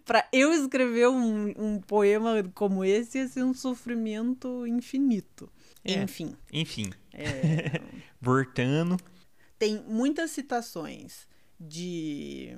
[0.04, 5.48] para eu escrever um, um poema como esse, ia ser um sofrimento infinito.
[5.84, 6.02] É.
[6.02, 6.36] Enfim.
[6.52, 6.90] Enfim.
[7.12, 7.80] É...
[8.20, 8.96] Voltando.
[9.58, 11.28] Tem muitas citações
[11.60, 12.56] de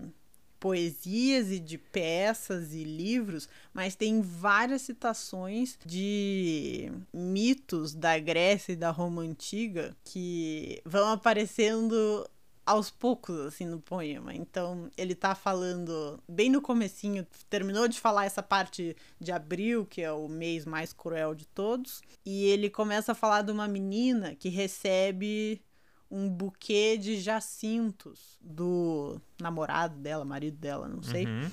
[0.65, 8.77] poesias e de peças e livros, mas tem várias citações de mitos da Grécia e
[8.77, 12.27] da Roma antiga que vão aparecendo
[12.65, 14.35] aos poucos, assim, no poema.
[14.35, 20.01] Então, ele tá falando bem no comecinho, terminou de falar essa parte de abril, que
[20.01, 24.35] é o mês mais cruel de todos, e ele começa a falar de uma menina
[24.35, 25.61] que recebe
[26.11, 31.27] um buquê de jacintos do namorado dela, marido dela, não sei.
[31.27, 31.51] Uhum.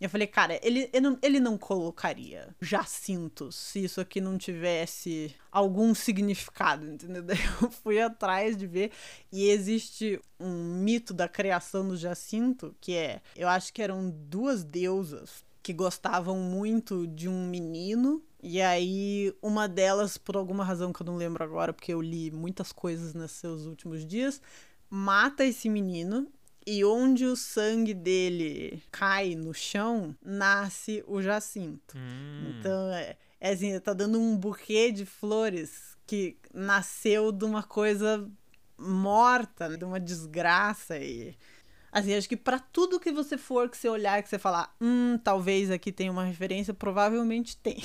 [0.00, 5.34] Eu falei, cara, ele, ele, não, ele não colocaria Jacintos se isso aqui não tivesse
[5.52, 7.20] algum significado, entendeu?
[7.22, 8.92] Daí eu fui atrás de ver
[9.30, 14.64] e existe um mito da criação do Jacinto, que é, eu acho que eram duas
[14.64, 21.02] deusas que gostavam muito de um menino e aí, uma delas, por alguma razão que
[21.02, 24.40] eu não lembro agora, porque eu li muitas coisas nos seus últimos dias,
[24.88, 26.26] mata esse menino
[26.66, 31.96] e onde o sangue dele cai no chão, nasce o Jacinto.
[31.96, 32.54] Hum.
[32.58, 38.28] Então, é, é assim, tá dando um buquê de flores que nasceu de uma coisa
[38.78, 41.36] morta, de uma desgraça e
[41.92, 45.18] assim, acho que para tudo que você for que você olhar que você falar, hum,
[45.22, 47.82] talvez aqui tenha uma referência, provavelmente tem.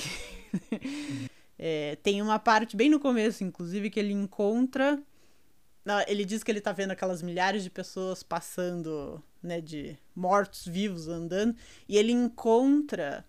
[1.58, 5.02] é, tem uma parte bem no começo, inclusive, que ele encontra
[6.06, 11.56] ele diz que ele tá vendo aquelas milhares de pessoas passando, né, de mortos-vivos andando,
[11.88, 13.24] e ele encontra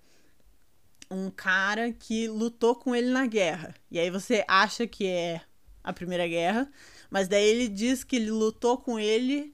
[1.09, 3.75] um cara que lutou com ele na guerra.
[3.91, 5.41] E aí você acha que é
[5.83, 6.69] a Primeira Guerra,
[7.09, 9.53] mas daí ele diz que ele lutou com ele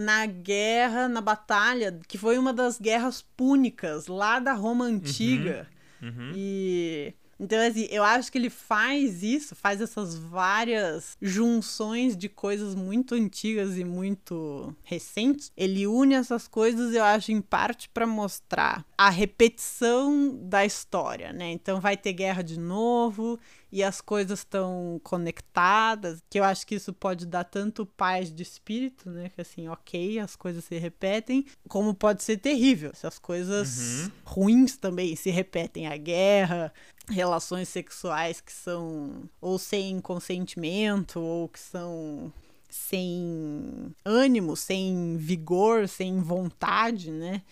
[0.00, 5.68] na guerra, na batalha, que foi uma das guerras púnicas lá da Roma antiga.
[6.02, 6.32] Uhum, uhum.
[6.34, 12.74] E então, assim, eu acho que ele faz isso, faz essas várias junções de coisas
[12.74, 15.50] muito antigas e muito recentes.
[15.56, 21.50] Ele une essas coisas, eu acho, em parte para mostrar a repetição da história, né?
[21.50, 23.40] Então vai ter guerra de novo
[23.72, 28.42] e as coisas estão conectadas, que eu acho que isso pode dar tanto paz de
[28.42, 29.28] espírito, né?
[29.28, 34.10] Que assim, ok, as coisas se repetem, como pode ser terrível se as coisas uhum.
[34.24, 35.86] ruins também se repetem.
[35.86, 36.72] A guerra,
[37.08, 42.32] relações sexuais que são ou sem consentimento ou que são
[42.68, 47.42] sem ânimo, sem vigor, sem vontade, né?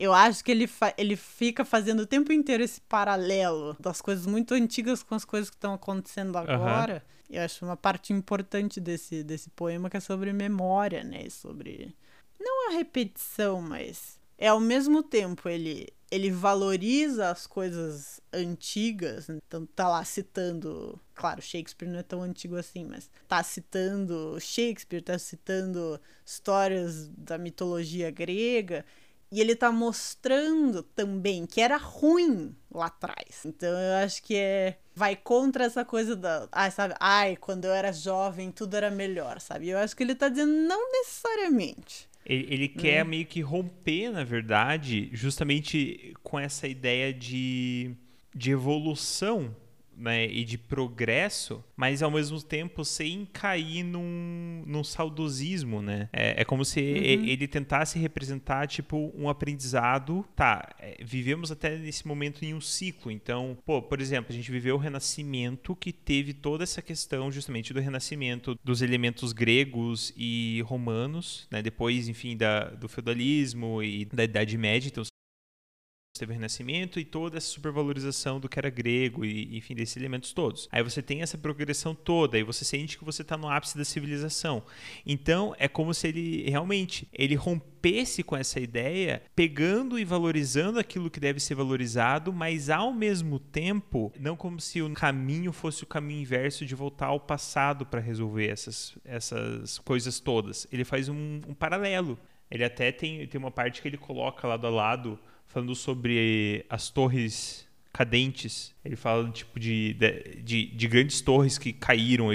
[0.00, 4.54] Eu acho que ele, ele fica fazendo o tempo inteiro esse paralelo das coisas muito
[4.54, 7.04] antigas com as coisas que estão acontecendo agora.
[7.28, 7.36] Uhum.
[7.36, 11.28] Eu acho uma parte importante desse, desse poema que é sobre memória, né?
[11.28, 11.94] Sobre.
[12.40, 14.18] Não a repetição, mas.
[14.38, 21.40] É ao mesmo tempo ele ele valoriza as coisas antigas, então tá lá citando, claro,
[21.40, 28.10] Shakespeare não é tão antigo assim, mas tá citando Shakespeare, tá citando histórias da mitologia
[28.10, 28.84] grega,
[29.32, 33.44] e ele tá mostrando também que era ruim lá atrás.
[33.44, 37.72] Então eu acho que é vai contra essa coisa da, ai, sabe, ai, quando eu
[37.72, 39.68] era jovem tudo era melhor, sabe?
[39.68, 42.08] Eu acho que ele tá dizendo não necessariamente.
[42.26, 43.08] Ele, ele quer hum.
[43.08, 47.94] meio que romper, na verdade, justamente com essa ideia de,
[48.34, 49.54] de evolução
[50.00, 56.08] né, e de progresso, mas ao mesmo tempo sem cair num, num saudosismo, né?
[56.12, 57.24] É, é como se uhum.
[57.24, 60.24] ele tentasse representar, tipo, um aprendizado.
[60.34, 63.10] Tá, é, vivemos até nesse momento em um ciclo.
[63.10, 67.72] Então, pô, por exemplo, a gente viveu o Renascimento, que teve toda essa questão justamente
[67.72, 71.62] do Renascimento dos elementos gregos e romanos, né?
[71.62, 74.88] Depois, enfim, da, do feudalismo e da Idade Média.
[74.88, 75.04] Então,
[76.20, 80.32] teve o Renascimento e toda essa supervalorização do que era grego e, enfim, desses elementos
[80.32, 80.68] todos.
[80.70, 83.84] Aí você tem essa progressão toda e você sente que você está no ápice da
[83.84, 84.62] civilização.
[85.06, 91.10] Então, é como se ele realmente ele rompesse com essa ideia, pegando e valorizando aquilo
[91.10, 95.86] que deve ser valorizado, mas ao mesmo tempo, não como se o caminho fosse o
[95.86, 100.66] caminho inverso de voltar ao passado para resolver essas, essas coisas todas.
[100.70, 102.18] Ele faz um, um paralelo.
[102.50, 105.18] Ele até tem, tem uma parte que ele coloca lado a lado,
[105.50, 108.74] falando sobre as torres cadentes.
[108.84, 109.94] Ele fala tipo de,
[110.42, 112.28] de, de grandes torres que caíram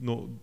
[0.00, 0.38] no,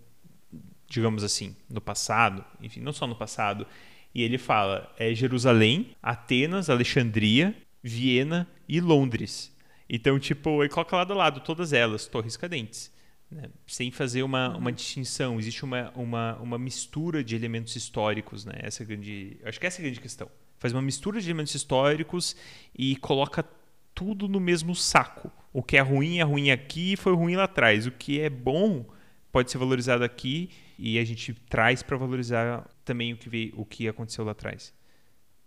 [0.87, 3.67] digamos assim, no passado, enfim, não só no passado.
[4.13, 9.53] E ele fala é Jerusalém, Atenas, Alexandria, Viena e Londres.
[9.89, 12.91] Então, tipo, ele coloca lado a lado todas elas, torres cadentes.
[13.29, 13.49] Né?
[13.67, 15.39] Sem fazer uma, uma distinção.
[15.39, 18.45] Existe uma, uma, uma mistura de elementos históricos.
[18.45, 18.53] Né?
[18.59, 20.29] Essa é grande, acho que essa é a grande questão.
[20.65, 22.35] Faz uma mistura de elementos históricos
[22.75, 23.45] e coloca
[23.93, 25.31] tudo no mesmo saco.
[25.53, 27.85] O que é ruim é ruim aqui e foi ruim lá atrás.
[27.85, 28.83] O que é bom
[29.31, 30.49] pode ser valorizado aqui
[30.79, 34.73] e a gente traz para valorizar também o que, veio, o que aconteceu lá atrás.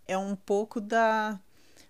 [0.06, 1.40] É um pouco da,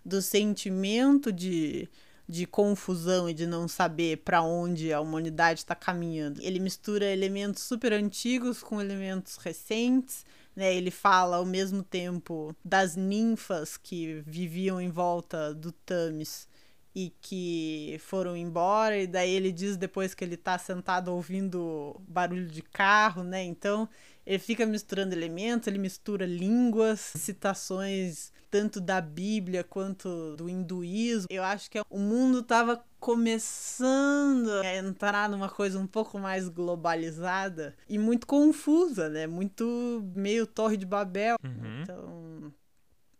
[0.02, 1.86] do sentimento de
[2.28, 6.42] de confusão e de não saber para onde a humanidade está caminhando.
[6.42, 10.26] Ele mistura elementos super antigos com elementos recentes.
[10.58, 16.48] Né, ele fala ao mesmo tempo das ninfas que viviam em volta do Tamis
[16.92, 22.48] e que foram embora, e daí ele diz depois que ele está sentado ouvindo barulho
[22.48, 23.44] de carro, né?
[23.44, 23.88] Então
[24.28, 31.28] ele fica misturando elementos, ele mistura línguas, citações tanto da Bíblia quanto do hinduísmo.
[31.30, 37.74] Eu acho que o mundo estava começando a entrar numa coisa um pouco mais globalizada
[37.88, 39.26] e muito confusa, né?
[39.26, 41.36] Muito meio Torre de Babel.
[41.42, 41.82] Uhum.
[41.82, 42.52] Então,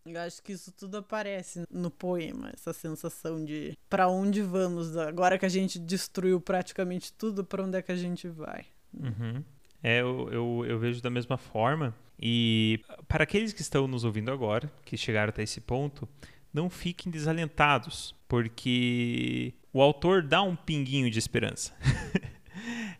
[0.04, 5.38] eu acho que isso tudo aparece no poema, essa sensação de para onde vamos agora
[5.38, 8.66] que a gente destruiu praticamente tudo, para onde é que a gente vai.
[8.92, 9.42] Uhum.
[9.82, 11.94] É, eu, eu, eu vejo da mesma forma.
[12.20, 16.08] E para aqueles que estão nos ouvindo agora, que chegaram até esse ponto,
[16.52, 21.74] não fiquem desalentados, porque o autor dá um pinguinho de esperança.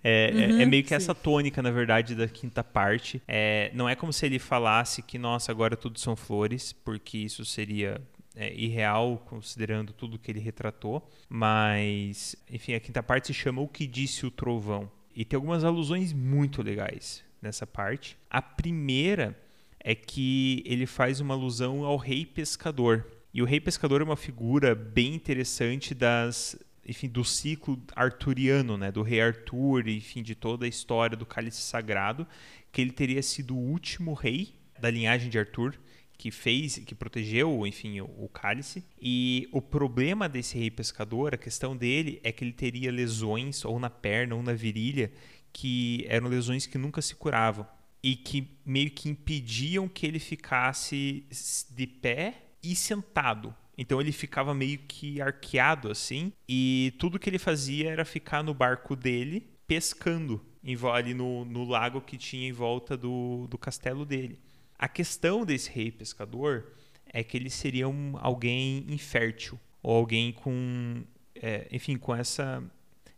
[0.05, 0.95] É, uhum, é, é, uhum, meio que sim.
[0.95, 3.21] essa tônica, na verdade, da quinta parte.
[3.27, 7.45] É, não é como se ele falasse que, nossa, agora tudo são flores, porque isso
[7.45, 8.01] seria
[8.37, 11.07] é, irreal, considerando tudo que ele retratou.
[11.29, 14.89] Mas, enfim, a quinta parte se chama O que Disse o Trovão.
[15.19, 18.17] E tem algumas alusões muito legais nessa parte.
[18.31, 19.37] A primeira
[19.81, 23.05] é que ele faz uma alusão ao rei pescador.
[23.35, 28.93] E o rei pescador é uma figura bem interessante das, enfim, do ciclo arturiano, né,
[28.93, 32.25] do rei Arthur, enfim, de toda a história do cálice sagrado,
[32.71, 35.75] que ele teria sido o último rei da linhagem de Arthur
[36.19, 38.85] que fez, que protegeu, enfim, o, o, cálice.
[39.01, 43.79] E o problema desse rei pescador, a questão dele é que ele teria lesões ou
[43.79, 45.13] na perna ou na virilha
[45.53, 47.67] que eram lesões que nunca se curavam
[48.03, 51.25] e que meio que impediam que ele ficasse
[51.71, 53.55] de pé e sentado.
[53.77, 58.53] Então ele ficava meio que arqueado assim, e tudo que ele fazia era ficar no
[58.53, 60.45] barco dele pescando
[60.93, 64.39] ali no, no lago que tinha em volta do, do castelo dele.
[64.79, 66.73] A questão desse rei pescador
[67.13, 71.03] é que ele seria um, alguém infértil, ou alguém com,
[71.35, 72.63] é, enfim, com essa.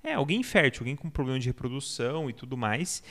[0.02, 3.02] É, alguém infértil, alguém com problema de reprodução e tudo mais,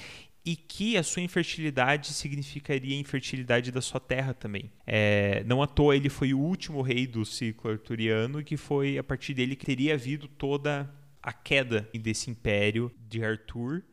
[0.44, 4.72] e que a sua infertilidade significaria a infertilidade da sua terra também.
[4.88, 8.98] É, não à toa ele foi o último rei do ciclo arturiano e que foi
[8.98, 13.84] a partir dele que teria havido toda a queda desse império de Arthur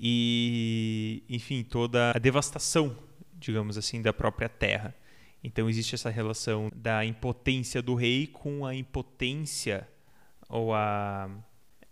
[0.00, 2.96] e, enfim, toda a devastação
[3.40, 4.94] digamos assim, da própria terra.
[5.42, 9.88] Então existe essa relação da impotência do rei com a impotência
[10.48, 11.30] ou a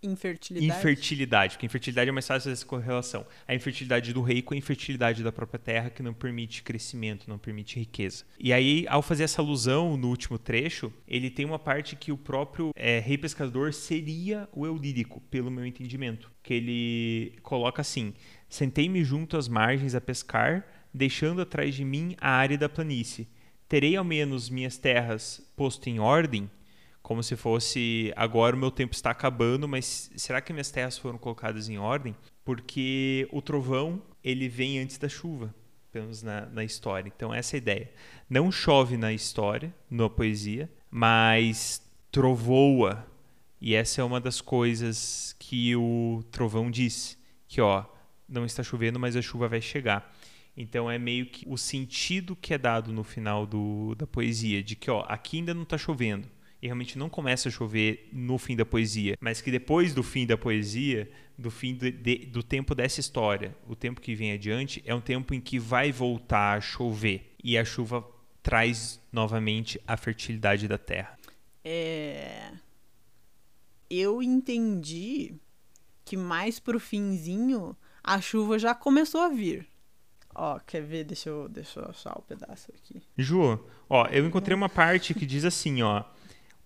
[0.01, 0.79] infertilidade.
[0.79, 3.25] Infertilidade, porque infertilidade é mais fácil essa correlação.
[3.47, 7.37] A infertilidade do rei com a infertilidade da própria terra que não permite crescimento, não
[7.37, 8.23] permite riqueza.
[8.39, 12.17] E aí, ao fazer essa alusão no último trecho, ele tem uma parte que o
[12.17, 18.13] próprio é, rei pescador seria o eu lírico, pelo meu entendimento, que ele coloca assim:
[18.47, 23.27] Sentei-me junto às margens a pescar deixando atrás de mim a árida planície.
[23.67, 26.49] Terei ao menos minhas terras posto em ordem,
[27.01, 31.17] como se fosse agora o meu tempo está acabando, mas será que minhas terras foram
[31.17, 32.15] colocadas em ordem?
[32.43, 35.53] Porque o trovão ele vem antes da chuva,
[35.91, 37.11] pelo menos na, na história.
[37.15, 37.91] Então essa é a ideia.
[38.29, 41.81] Não chove na história, na poesia, mas
[42.11, 43.05] trovoa.
[43.61, 47.17] E essa é uma das coisas que o trovão diz,
[47.47, 47.85] que ó,
[48.27, 50.15] não está chovendo, mas a chuva vai chegar.
[50.61, 54.75] Então é meio que o sentido que é dado no final do, da poesia, de
[54.75, 56.27] que ó, aqui ainda não está chovendo.
[56.61, 60.27] e realmente não começa a chover no fim da poesia, mas que depois do fim
[60.27, 64.83] da poesia, do fim de, de, do tempo dessa história, o tempo que vem adiante,
[64.85, 68.05] é um tempo em que vai voltar a chover e a chuva
[68.43, 71.17] traz novamente a fertilidade da terra.
[71.63, 72.51] É...
[73.89, 75.35] Eu entendi
[76.03, 79.68] que mais pro finzinho a chuva já começou a vir.
[80.41, 81.03] Ó, quer ver?
[81.03, 83.01] Deixa eu, deixa eu achar o pedaço aqui.
[83.17, 83.59] Ju,
[83.89, 86.05] ó, eu encontrei uma parte que diz assim, ó.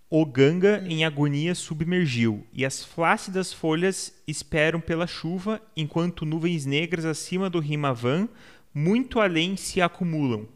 [0.08, 7.04] O Ganga em agonia submergiu, e as flácidas folhas esperam pela chuva, enquanto nuvens negras
[7.04, 8.28] acima do Rimavan,
[8.72, 10.46] muito além, se acumulam.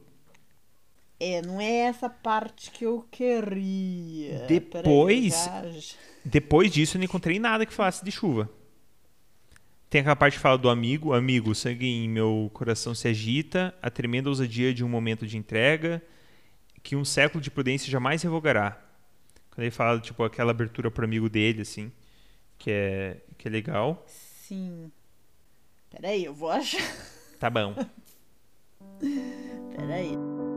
[1.18, 4.46] É, não é essa parte que eu queria.
[4.46, 5.50] Depois,
[6.24, 8.48] depois disso, eu não encontrei nada que falasse de chuva.
[9.90, 13.90] Tem aquela parte que fala do amigo, amigo, sangue em meu coração se agita, a
[13.90, 16.02] tremenda ousadia de um momento de entrega,
[16.82, 18.78] que um século de prudência jamais revogará.
[19.50, 21.90] Quando ele fala, tipo, aquela abertura pro amigo dele, assim,
[22.58, 24.04] que é, que é legal.
[24.06, 24.92] Sim.
[25.90, 26.82] Peraí, eu vou achar.
[27.40, 27.74] Tá bom.
[29.74, 30.47] Peraí.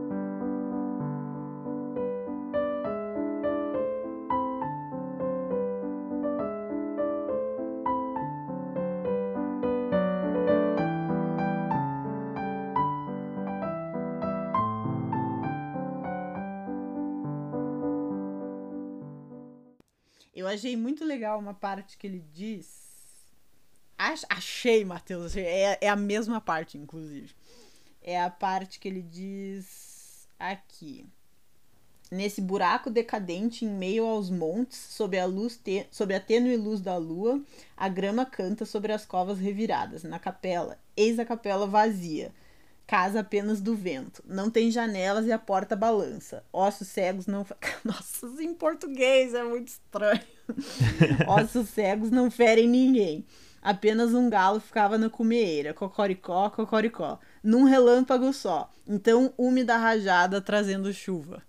[20.52, 22.82] Achei muito legal uma parte que ele diz.
[24.28, 25.36] Achei, Matheus.
[25.36, 27.34] É, é a mesma parte, inclusive.
[28.02, 31.06] É a parte que ele diz aqui.
[32.10, 35.86] Nesse buraco decadente, em meio aos montes, sob a, luz te...
[35.90, 37.40] sob a tênue luz da lua,
[37.76, 40.02] a grama canta sobre as covas reviradas.
[40.02, 42.32] Na capela, eis a capela vazia
[42.92, 44.22] casa apenas do vento.
[44.26, 46.44] Não tem janelas e a porta balança.
[46.52, 47.46] Ossos cegos não.
[47.82, 50.20] Nossa, em português é muito estranho.
[51.26, 53.24] Ossos cegos não ferem ninguém.
[53.62, 55.72] Apenas um galo ficava na cumeeira.
[55.72, 57.18] Cocoricó, cocoricó.
[57.42, 58.68] Num relâmpago só.
[58.86, 61.42] Então, úmida rajada trazendo chuva.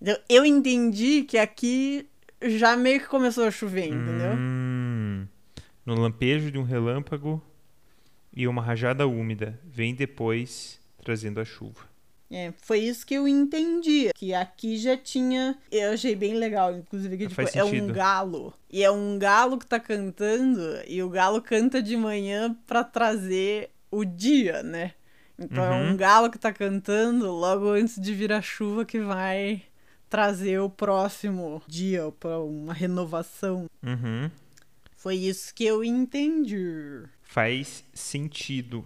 [0.00, 2.08] Então, eu entendi que aqui
[2.42, 4.32] já meio que começou a chover, entendeu?
[4.36, 5.26] Hum,
[5.86, 7.40] no lampejo de um relâmpago
[8.34, 9.60] e uma rajada úmida.
[9.64, 11.89] Vem depois trazendo a chuva.
[12.30, 14.10] É, foi isso que eu entendi.
[14.14, 15.58] Que aqui já tinha.
[15.70, 18.54] Eu achei bem legal, inclusive, que tipo, é um galo.
[18.70, 23.70] E é um galo que tá cantando, e o galo canta de manhã para trazer
[23.90, 24.92] o dia, né?
[25.36, 25.72] Então uhum.
[25.72, 25.96] é um uhum.
[25.96, 29.62] galo que tá cantando logo antes de vir a chuva que vai
[30.08, 33.66] trazer o próximo dia para uma renovação.
[33.82, 34.30] Uhum.
[34.94, 37.04] Foi isso que eu entendi.
[37.22, 38.84] Faz sentido.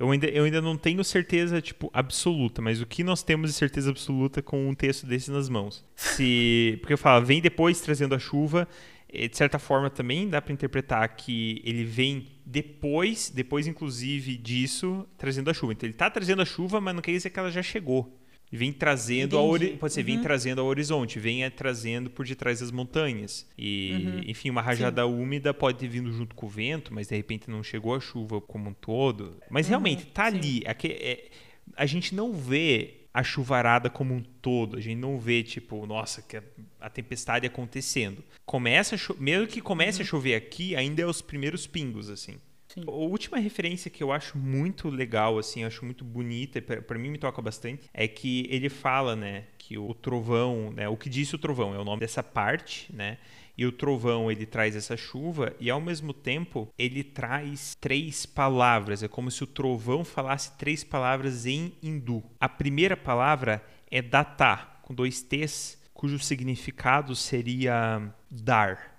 [0.00, 3.56] Eu ainda, eu ainda não tenho certeza, tipo, absoluta, mas o que nós temos de
[3.56, 5.84] certeza absoluta com um texto desse nas mãos?
[5.94, 6.78] Se.
[6.80, 8.66] Porque eu falo, vem depois trazendo a chuva,
[9.12, 15.50] de certa forma também dá para interpretar que ele vem depois, depois inclusive disso, trazendo
[15.50, 15.74] a chuva.
[15.74, 18.19] Então ele está trazendo a chuva, mas não quer dizer que ela já chegou
[18.52, 19.48] vem trazendo ao
[19.78, 20.06] pode ser, uhum.
[20.06, 23.46] vem trazendo ao horizonte, vem trazendo por detrás das montanhas.
[23.56, 24.22] E, uhum.
[24.26, 25.08] enfim, uma rajada Sim.
[25.08, 28.40] úmida pode ter vindo junto com o vento, mas de repente não chegou a chuva
[28.40, 29.36] como um todo.
[29.48, 29.70] Mas uhum.
[29.70, 30.36] realmente tá Sim.
[30.36, 31.28] ali, é, é,
[31.76, 36.22] a gente não vê a chuvarada como um todo, a gente não vê tipo, nossa,
[36.22, 36.42] que a,
[36.80, 38.22] a tempestade acontecendo.
[38.44, 40.08] Começa mesmo que comece a uhum.
[40.08, 42.36] chover aqui, ainda é os primeiros pingos assim.
[42.72, 42.84] Sim.
[42.86, 47.18] A última referência que eu acho muito legal, assim, acho muito bonita, para mim me
[47.18, 51.38] toca bastante, é que ele fala, né, que o trovão, né, o que disse o
[51.38, 53.18] trovão é o nome dessa parte, né,
[53.58, 59.02] e o trovão ele traz essa chuva e ao mesmo tempo ele traz três palavras,
[59.02, 62.22] é como se o trovão falasse três palavras em hindu.
[62.38, 68.00] A primeira palavra é datá, com dois t's, cujo significado seria
[68.30, 68.96] dar.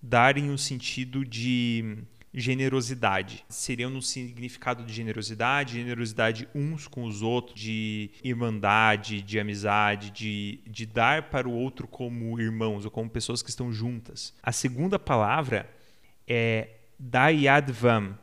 [0.00, 2.04] Dar em um sentido de
[2.34, 3.44] generosidade.
[3.48, 10.60] Seriam no significado de generosidade, generosidade uns com os outros, de irmandade, de amizade, de,
[10.66, 14.34] de dar para o outro como irmãos ou como pessoas que estão juntas.
[14.42, 15.70] A segunda palavra
[16.26, 18.18] é dayadvam,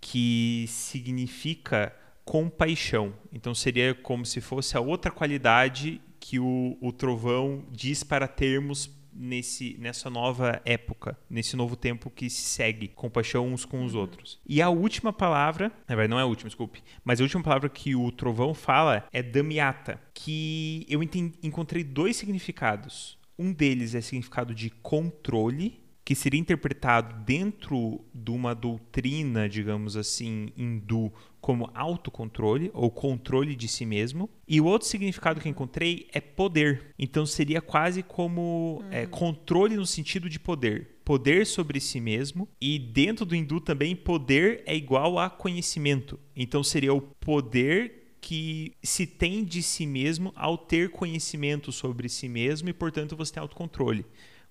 [0.00, 1.92] que significa
[2.24, 3.14] compaixão.
[3.32, 8.90] Então seria como se fosse a outra qualidade que o, o trovão diz para termos
[9.18, 14.00] nesse, nessa nova época, nesse novo tempo que se segue, compaixão uns com os uhum.
[14.00, 14.38] outros.
[14.46, 17.68] E a última palavra, na verdade não é a última, desculpe, mas a última palavra
[17.68, 23.18] que o trovão fala é damiata, que eu encontrei dois significados.
[23.38, 30.52] Um deles é significado de controle que seria interpretado dentro de uma doutrina, digamos assim,
[30.56, 34.30] hindu, como autocontrole ou controle de si mesmo.
[34.46, 36.94] E o outro significado que encontrei é poder.
[36.96, 38.92] Então seria quase como uhum.
[38.92, 41.00] é, controle no sentido de poder.
[41.04, 42.48] Poder sobre si mesmo.
[42.60, 46.20] E dentro do hindu também, poder é igual a conhecimento.
[46.36, 52.28] Então seria o poder que se tem de si mesmo ao ter conhecimento sobre si
[52.28, 54.06] mesmo e, portanto, você tem autocontrole.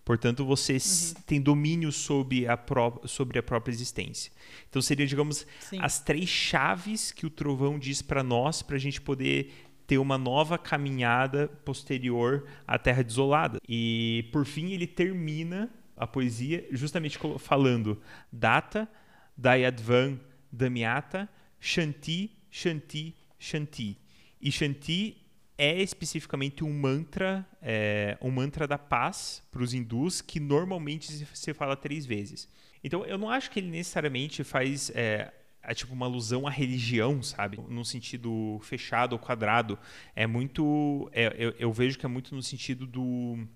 [0.06, 1.22] Portanto, você uhum.
[1.26, 4.32] tem domínio sobre a, pró sobre a própria existência.
[4.70, 5.80] Então, seria, digamos, Sim.
[5.82, 9.52] as três chaves que o trovão diz para nós para a gente poder
[9.88, 13.60] ter uma nova caminhada posterior à Terra Desolada.
[13.68, 18.00] E, por fim, ele termina a poesia justamente falando
[18.32, 18.88] Data,
[19.36, 20.20] Dayadvan,
[20.52, 21.28] Damiata,
[21.60, 23.98] Shanti, Shanti, Shanti.
[24.40, 25.25] E Shanti
[25.58, 31.54] é especificamente um mantra, é, um mantra da paz para os hindus que normalmente se
[31.54, 32.50] fala três vezes.
[32.84, 35.34] Então eu não acho que ele necessariamente faz é,
[35.68, 37.60] é tipo uma alusão à religião, sabe?
[37.70, 39.78] Num sentido fechado ou quadrado.
[40.16, 41.10] É muito.
[41.12, 43.48] É, eu, eu, vejo que é muito no sentido do.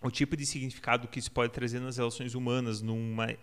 [0.00, 3.36] O tipo de significado que isso pode trazer nas relações humanas, numa,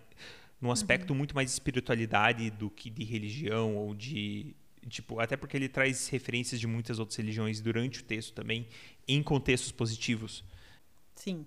[0.60, 1.16] num aspecto uhum.
[1.18, 4.54] muito mais de espiritualidade do que de religião ou de
[4.88, 8.68] tipo, até porque ele traz referências de muitas outras religiões durante o texto também,
[9.06, 10.44] em contextos positivos.
[11.14, 11.46] Sim,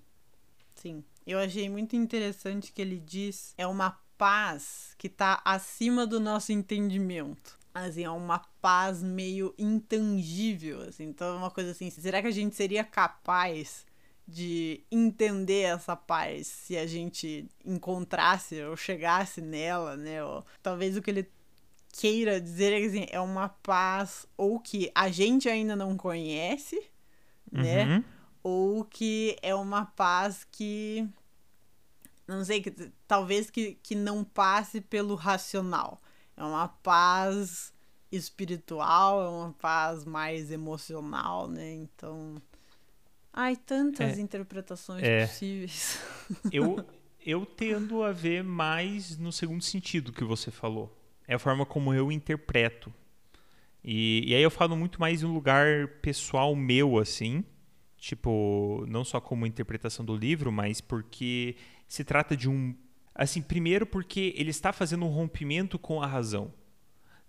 [0.76, 1.04] sim.
[1.26, 6.52] Eu achei muito interessante que ele diz é uma paz que está acima do nosso
[6.52, 7.58] entendimento.
[7.74, 11.06] Assim, é uma paz meio intangível, assim.
[11.06, 13.86] Então é uma coisa assim, será que a gente seria capaz
[14.28, 20.24] de entender essa paz se a gente encontrasse ou chegasse nela, né?
[20.24, 21.30] Ou, talvez o que ele
[21.92, 26.82] queira dizer que assim, é uma paz ou que a gente ainda não conhece,
[27.52, 27.86] né?
[27.86, 28.04] uhum.
[28.42, 31.08] Ou que é uma paz que
[32.28, 32.72] não sei, que,
[33.08, 36.00] talvez que, que não passe pelo racional.
[36.38, 37.74] É uma paz
[38.12, 41.74] espiritual, é uma paz mais emocional, né?
[41.74, 42.36] Então,
[43.34, 46.00] ai, tantas é, interpretações é, possíveis.
[46.52, 46.86] Eu
[47.26, 50.99] eu tendo a ver mais no segundo sentido que você falou
[51.30, 52.92] é a forma como eu interpreto.
[53.84, 57.46] E, e aí eu falo muito mais em um lugar pessoal meu, assim.
[58.00, 61.56] Tipo, não só como interpretação do livro, mas porque
[61.88, 62.74] se trata de um.
[63.14, 66.52] Assim, primeiro porque ele está fazendo um rompimento com a razão.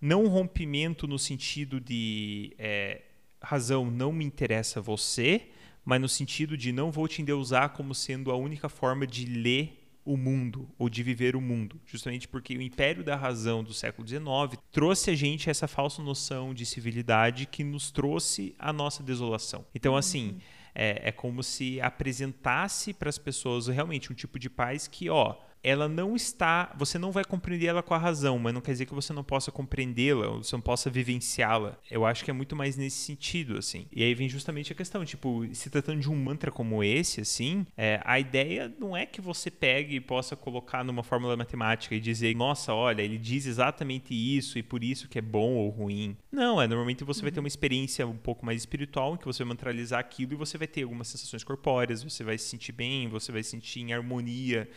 [0.01, 3.03] Não um rompimento no sentido de é,
[3.43, 5.51] razão não me interessa você,
[5.85, 9.80] mas no sentido de não vou te endeusar como sendo a única forma de ler
[10.05, 14.07] o mundo ou de viver o mundo, justamente porque o império da razão do século
[14.07, 19.65] XIX trouxe a gente essa falsa noção de civilidade que nos trouxe a nossa desolação.
[19.75, 20.41] Então, assim, uhum.
[20.75, 25.37] é, é como se apresentasse para as pessoas realmente um tipo de paz que, ó,
[25.63, 26.75] ela não está.
[26.77, 29.23] Você não vai compreender ela com a razão, mas não quer dizer que você não
[29.23, 31.79] possa compreendê-la, ou você não possa vivenciá-la.
[31.91, 33.87] Eu acho que é muito mais nesse sentido, assim.
[33.93, 37.67] E aí vem justamente a questão, tipo, se tratando de um mantra como esse, assim,
[37.77, 42.01] é, a ideia não é que você pegue e possa colocar numa fórmula matemática e
[42.01, 46.17] dizer, nossa, olha, ele diz exatamente isso e por isso que é bom ou ruim.
[46.33, 49.43] Não, é normalmente você vai ter uma experiência um pouco mais espiritual, em que você
[49.43, 53.09] vai mantralizar aquilo e você vai ter algumas sensações corpóreas, você vai se sentir bem,
[53.09, 54.69] você vai se sentir em harmonia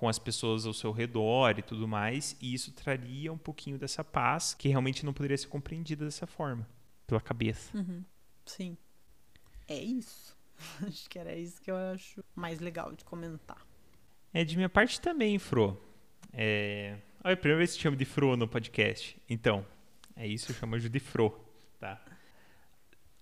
[0.00, 4.02] com as pessoas ao seu redor e tudo mais, e isso traria um pouquinho dessa
[4.02, 6.66] paz que realmente não poderia ser compreendida dessa forma,
[7.06, 7.76] pela cabeça.
[7.76, 8.02] Uhum.
[8.46, 8.78] Sim.
[9.68, 10.34] É isso.
[10.88, 13.58] acho que era isso que eu acho mais legal de comentar.
[14.32, 15.78] É de minha parte também, Fro.
[16.32, 16.96] É...
[17.22, 19.20] Olha, a primeira vez que te chamo de Fro no podcast.
[19.28, 19.66] Então,
[20.16, 21.38] é isso, eu chamo de Fro,
[21.78, 22.02] tá?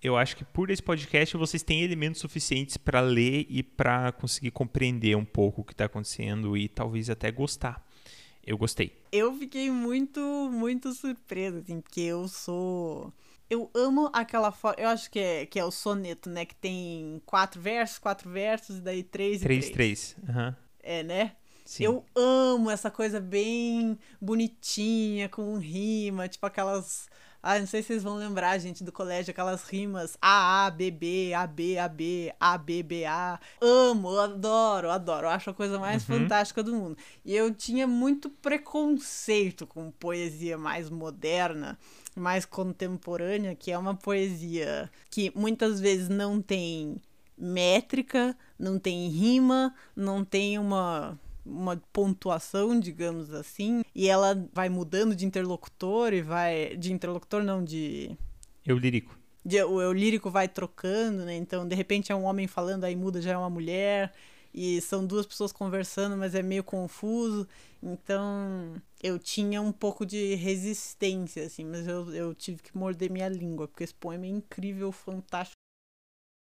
[0.01, 4.51] Eu acho que por esse podcast vocês têm elementos suficientes para ler e para conseguir
[4.51, 7.85] compreender um pouco o que está acontecendo e talvez até gostar.
[8.45, 8.97] Eu gostei.
[9.11, 10.19] Eu fiquei muito,
[10.51, 13.13] muito surpresa, assim, porque eu sou.
[13.49, 14.81] Eu amo aquela forma.
[14.81, 16.45] Eu acho que é, que é o soneto, né?
[16.45, 20.15] Que tem quatro versos, quatro versos, e daí três, três e três.
[20.15, 20.55] Três, uhum.
[20.81, 21.35] É, né?
[21.65, 21.83] Sim.
[21.83, 27.07] Eu amo essa coisa bem bonitinha, com rima, tipo aquelas
[27.41, 30.91] ah, não sei se vocês vão lembrar, gente, do colégio, aquelas rimas A, A, B,
[30.91, 33.39] B, A, B, A, B, A, B, B, A.
[33.61, 35.29] Amo, adoro, adoro.
[35.29, 36.19] Acho a coisa mais uhum.
[36.19, 36.97] fantástica do mundo.
[37.23, 41.79] E eu tinha muito preconceito com poesia mais moderna,
[42.13, 46.97] mais contemporânea, que é uma poesia que muitas vezes não tem
[47.37, 51.17] métrica, não tem rima, não tem uma
[51.49, 56.75] uma pontuação, digamos assim, e ela vai mudando de interlocutor e vai.
[56.77, 58.15] De interlocutor, não, de.
[58.65, 59.17] Eu lírico.
[59.43, 61.35] De, o eu lírico vai trocando, né?
[61.35, 64.13] Então, de repente é um homem falando, aí muda, já é uma mulher.
[64.53, 67.47] e são duas pessoas conversando, mas é meio confuso.
[67.81, 73.29] Então eu tinha um pouco de resistência, assim, mas eu, eu tive que morder minha
[73.29, 75.58] língua, porque esse poema é incrível, fantástico.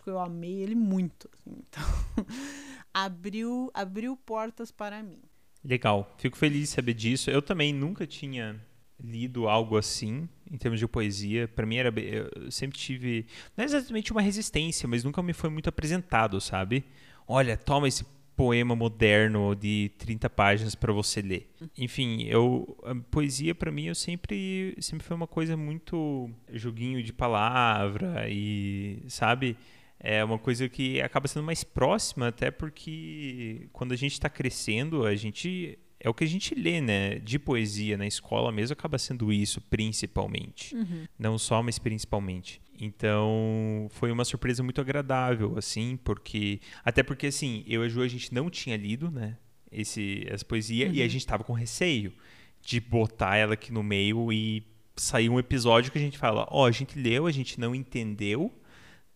[0.06, 1.30] Eu amei ele muito.
[1.34, 1.84] Assim, então
[2.94, 5.22] abriu, abriu portas para mim.
[5.64, 7.30] Legal, fico feliz de saber disso.
[7.30, 8.60] Eu também nunca tinha
[9.02, 11.48] lido algo assim em termos de poesia.
[11.48, 13.26] Para mim era eu sempre tive
[13.56, 16.84] não é exatamente uma resistência, mas nunca me foi muito apresentado, sabe?
[17.28, 21.52] Olha, toma esse poema moderno de 30 páginas para você ler.
[21.78, 27.12] Enfim, eu a poesia para mim eu sempre sempre foi uma coisa muito joguinho de
[27.12, 29.58] palavra e sabe?
[30.00, 35.06] É uma coisa que acaba sendo mais próxima, até porque quando a gente está crescendo,
[35.06, 37.20] a gente é o que a gente lê, né?
[37.20, 40.74] De poesia na escola mesmo acaba sendo isso, principalmente.
[40.74, 41.06] Uhum.
[41.18, 42.62] Não só, mas principalmente.
[42.80, 46.62] Então, foi uma surpresa muito agradável, assim, porque.
[46.86, 49.38] Até porque, assim, eu e a Ju, a gente não tinha lido, né?
[49.70, 50.94] Esse, essa poesia, uhum.
[50.94, 51.10] e a uhum.
[51.10, 52.14] gente tava com receio
[52.62, 54.64] de botar ela aqui no meio e
[54.96, 57.76] sair um episódio que a gente fala: Ó, oh, a gente leu, a gente não
[57.76, 58.54] entendeu,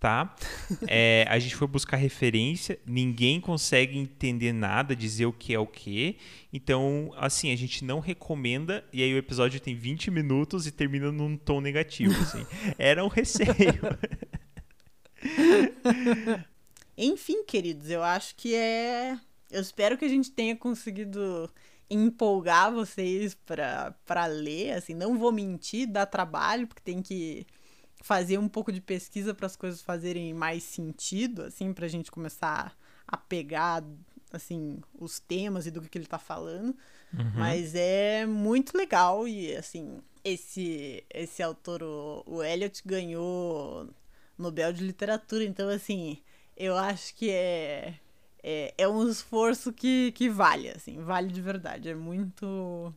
[0.04, 0.36] tá?
[0.86, 5.66] É, a gente foi buscar referência, ninguém consegue entender nada, dizer o que é o
[5.66, 6.18] que.
[6.51, 11.10] Então, assim, a gente não recomenda, e aí o episódio tem 20 minutos e termina
[11.10, 12.45] num tom negativo, assim.
[12.78, 13.47] Era um receio.
[16.97, 19.18] Enfim, queridos, eu acho que é.
[19.49, 21.49] Eu espero que a gente tenha conseguido
[21.89, 27.47] empolgar vocês para ler, assim, não vou mentir, dá trabalho, porque tem que
[28.04, 32.12] fazer um pouco de pesquisa para as coisas fazerem mais sentido, assim, para a gente
[32.12, 32.78] começar
[33.08, 33.82] a pegar,
[34.30, 36.76] assim, os temas e do que ele está falando.
[37.18, 37.32] Uhum.
[37.34, 43.89] Mas é muito legal e, assim, esse, esse autor, o, o Eliot, ganhou
[44.38, 46.22] Nobel de Literatura, então, assim,
[46.58, 47.93] eu acho que é,
[48.43, 51.88] é, é um esforço que, que vale, assim, vale de verdade.
[51.88, 52.93] É muito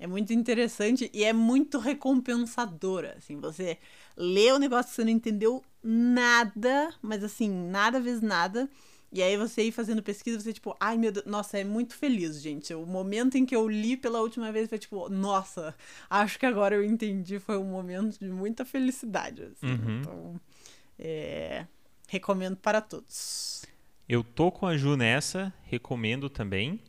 [0.00, 3.76] é muito interessante e é muito recompensadora, assim, você
[4.16, 8.68] lê o negócio que você não entendeu nada, mas assim, nada vezes nada,
[9.12, 12.40] e aí você ir fazendo pesquisa, você tipo, ai meu Deus, nossa, é muito feliz,
[12.40, 12.72] gente.
[12.72, 15.74] O momento em que eu li pela última vez foi tipo, nossa,
[16.08, 19.66] acho que agora eu entendi, foi um momento de muita felicidade, assim.
[19.66, 20.00] Uhum.
[20.00, 20.40] Então,
[20.98, 21.66] é,
[22.08, 23.66] recomendo para todos.
[24.08, 26.80] Eu tô com a Ju nessa, recomendo também.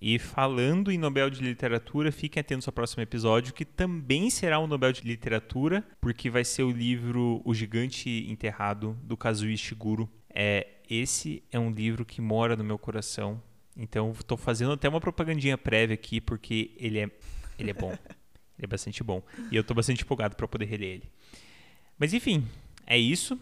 [0.00, 4.66] E falando em Nobel de Literatura, fiquem atentos ao próximo episódio, que também será um
[4.66, 10.08] Nobel de Literatura, porque vai ser o livro O Gigante Enterrado, do Kazuo Ishiguro.
[10.32, 13.42] É, esse é um livro que mora no meu coração.
[13.76, 17.10] Então, estou fazendo até uma propagandinha prévia aqui, porque ele é,
[17.58, 17.90] ele é bom.
[18.56, 19.20] ele é bastante bom.
[19.50, 21.12] E eu estou bastante empolgado para poder reler ele.
[21.98, 22.46] Mas, enfim,
[22.86, 23.38] é isso.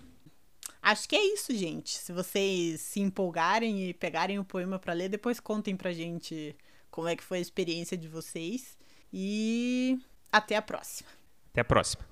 [0.86, 1.98] Acho que é isso, gente.
[1.98, 6.54] Se vocês se empolgarem e pegarem o poema para ler, depois contem pra gente
[6.92, 8.78] como é que foi a experiência de vocês.
[9.12, 9.98] E
[10.30, 11.08] até a próxima.
[11.50, 12.06] Até a próxima.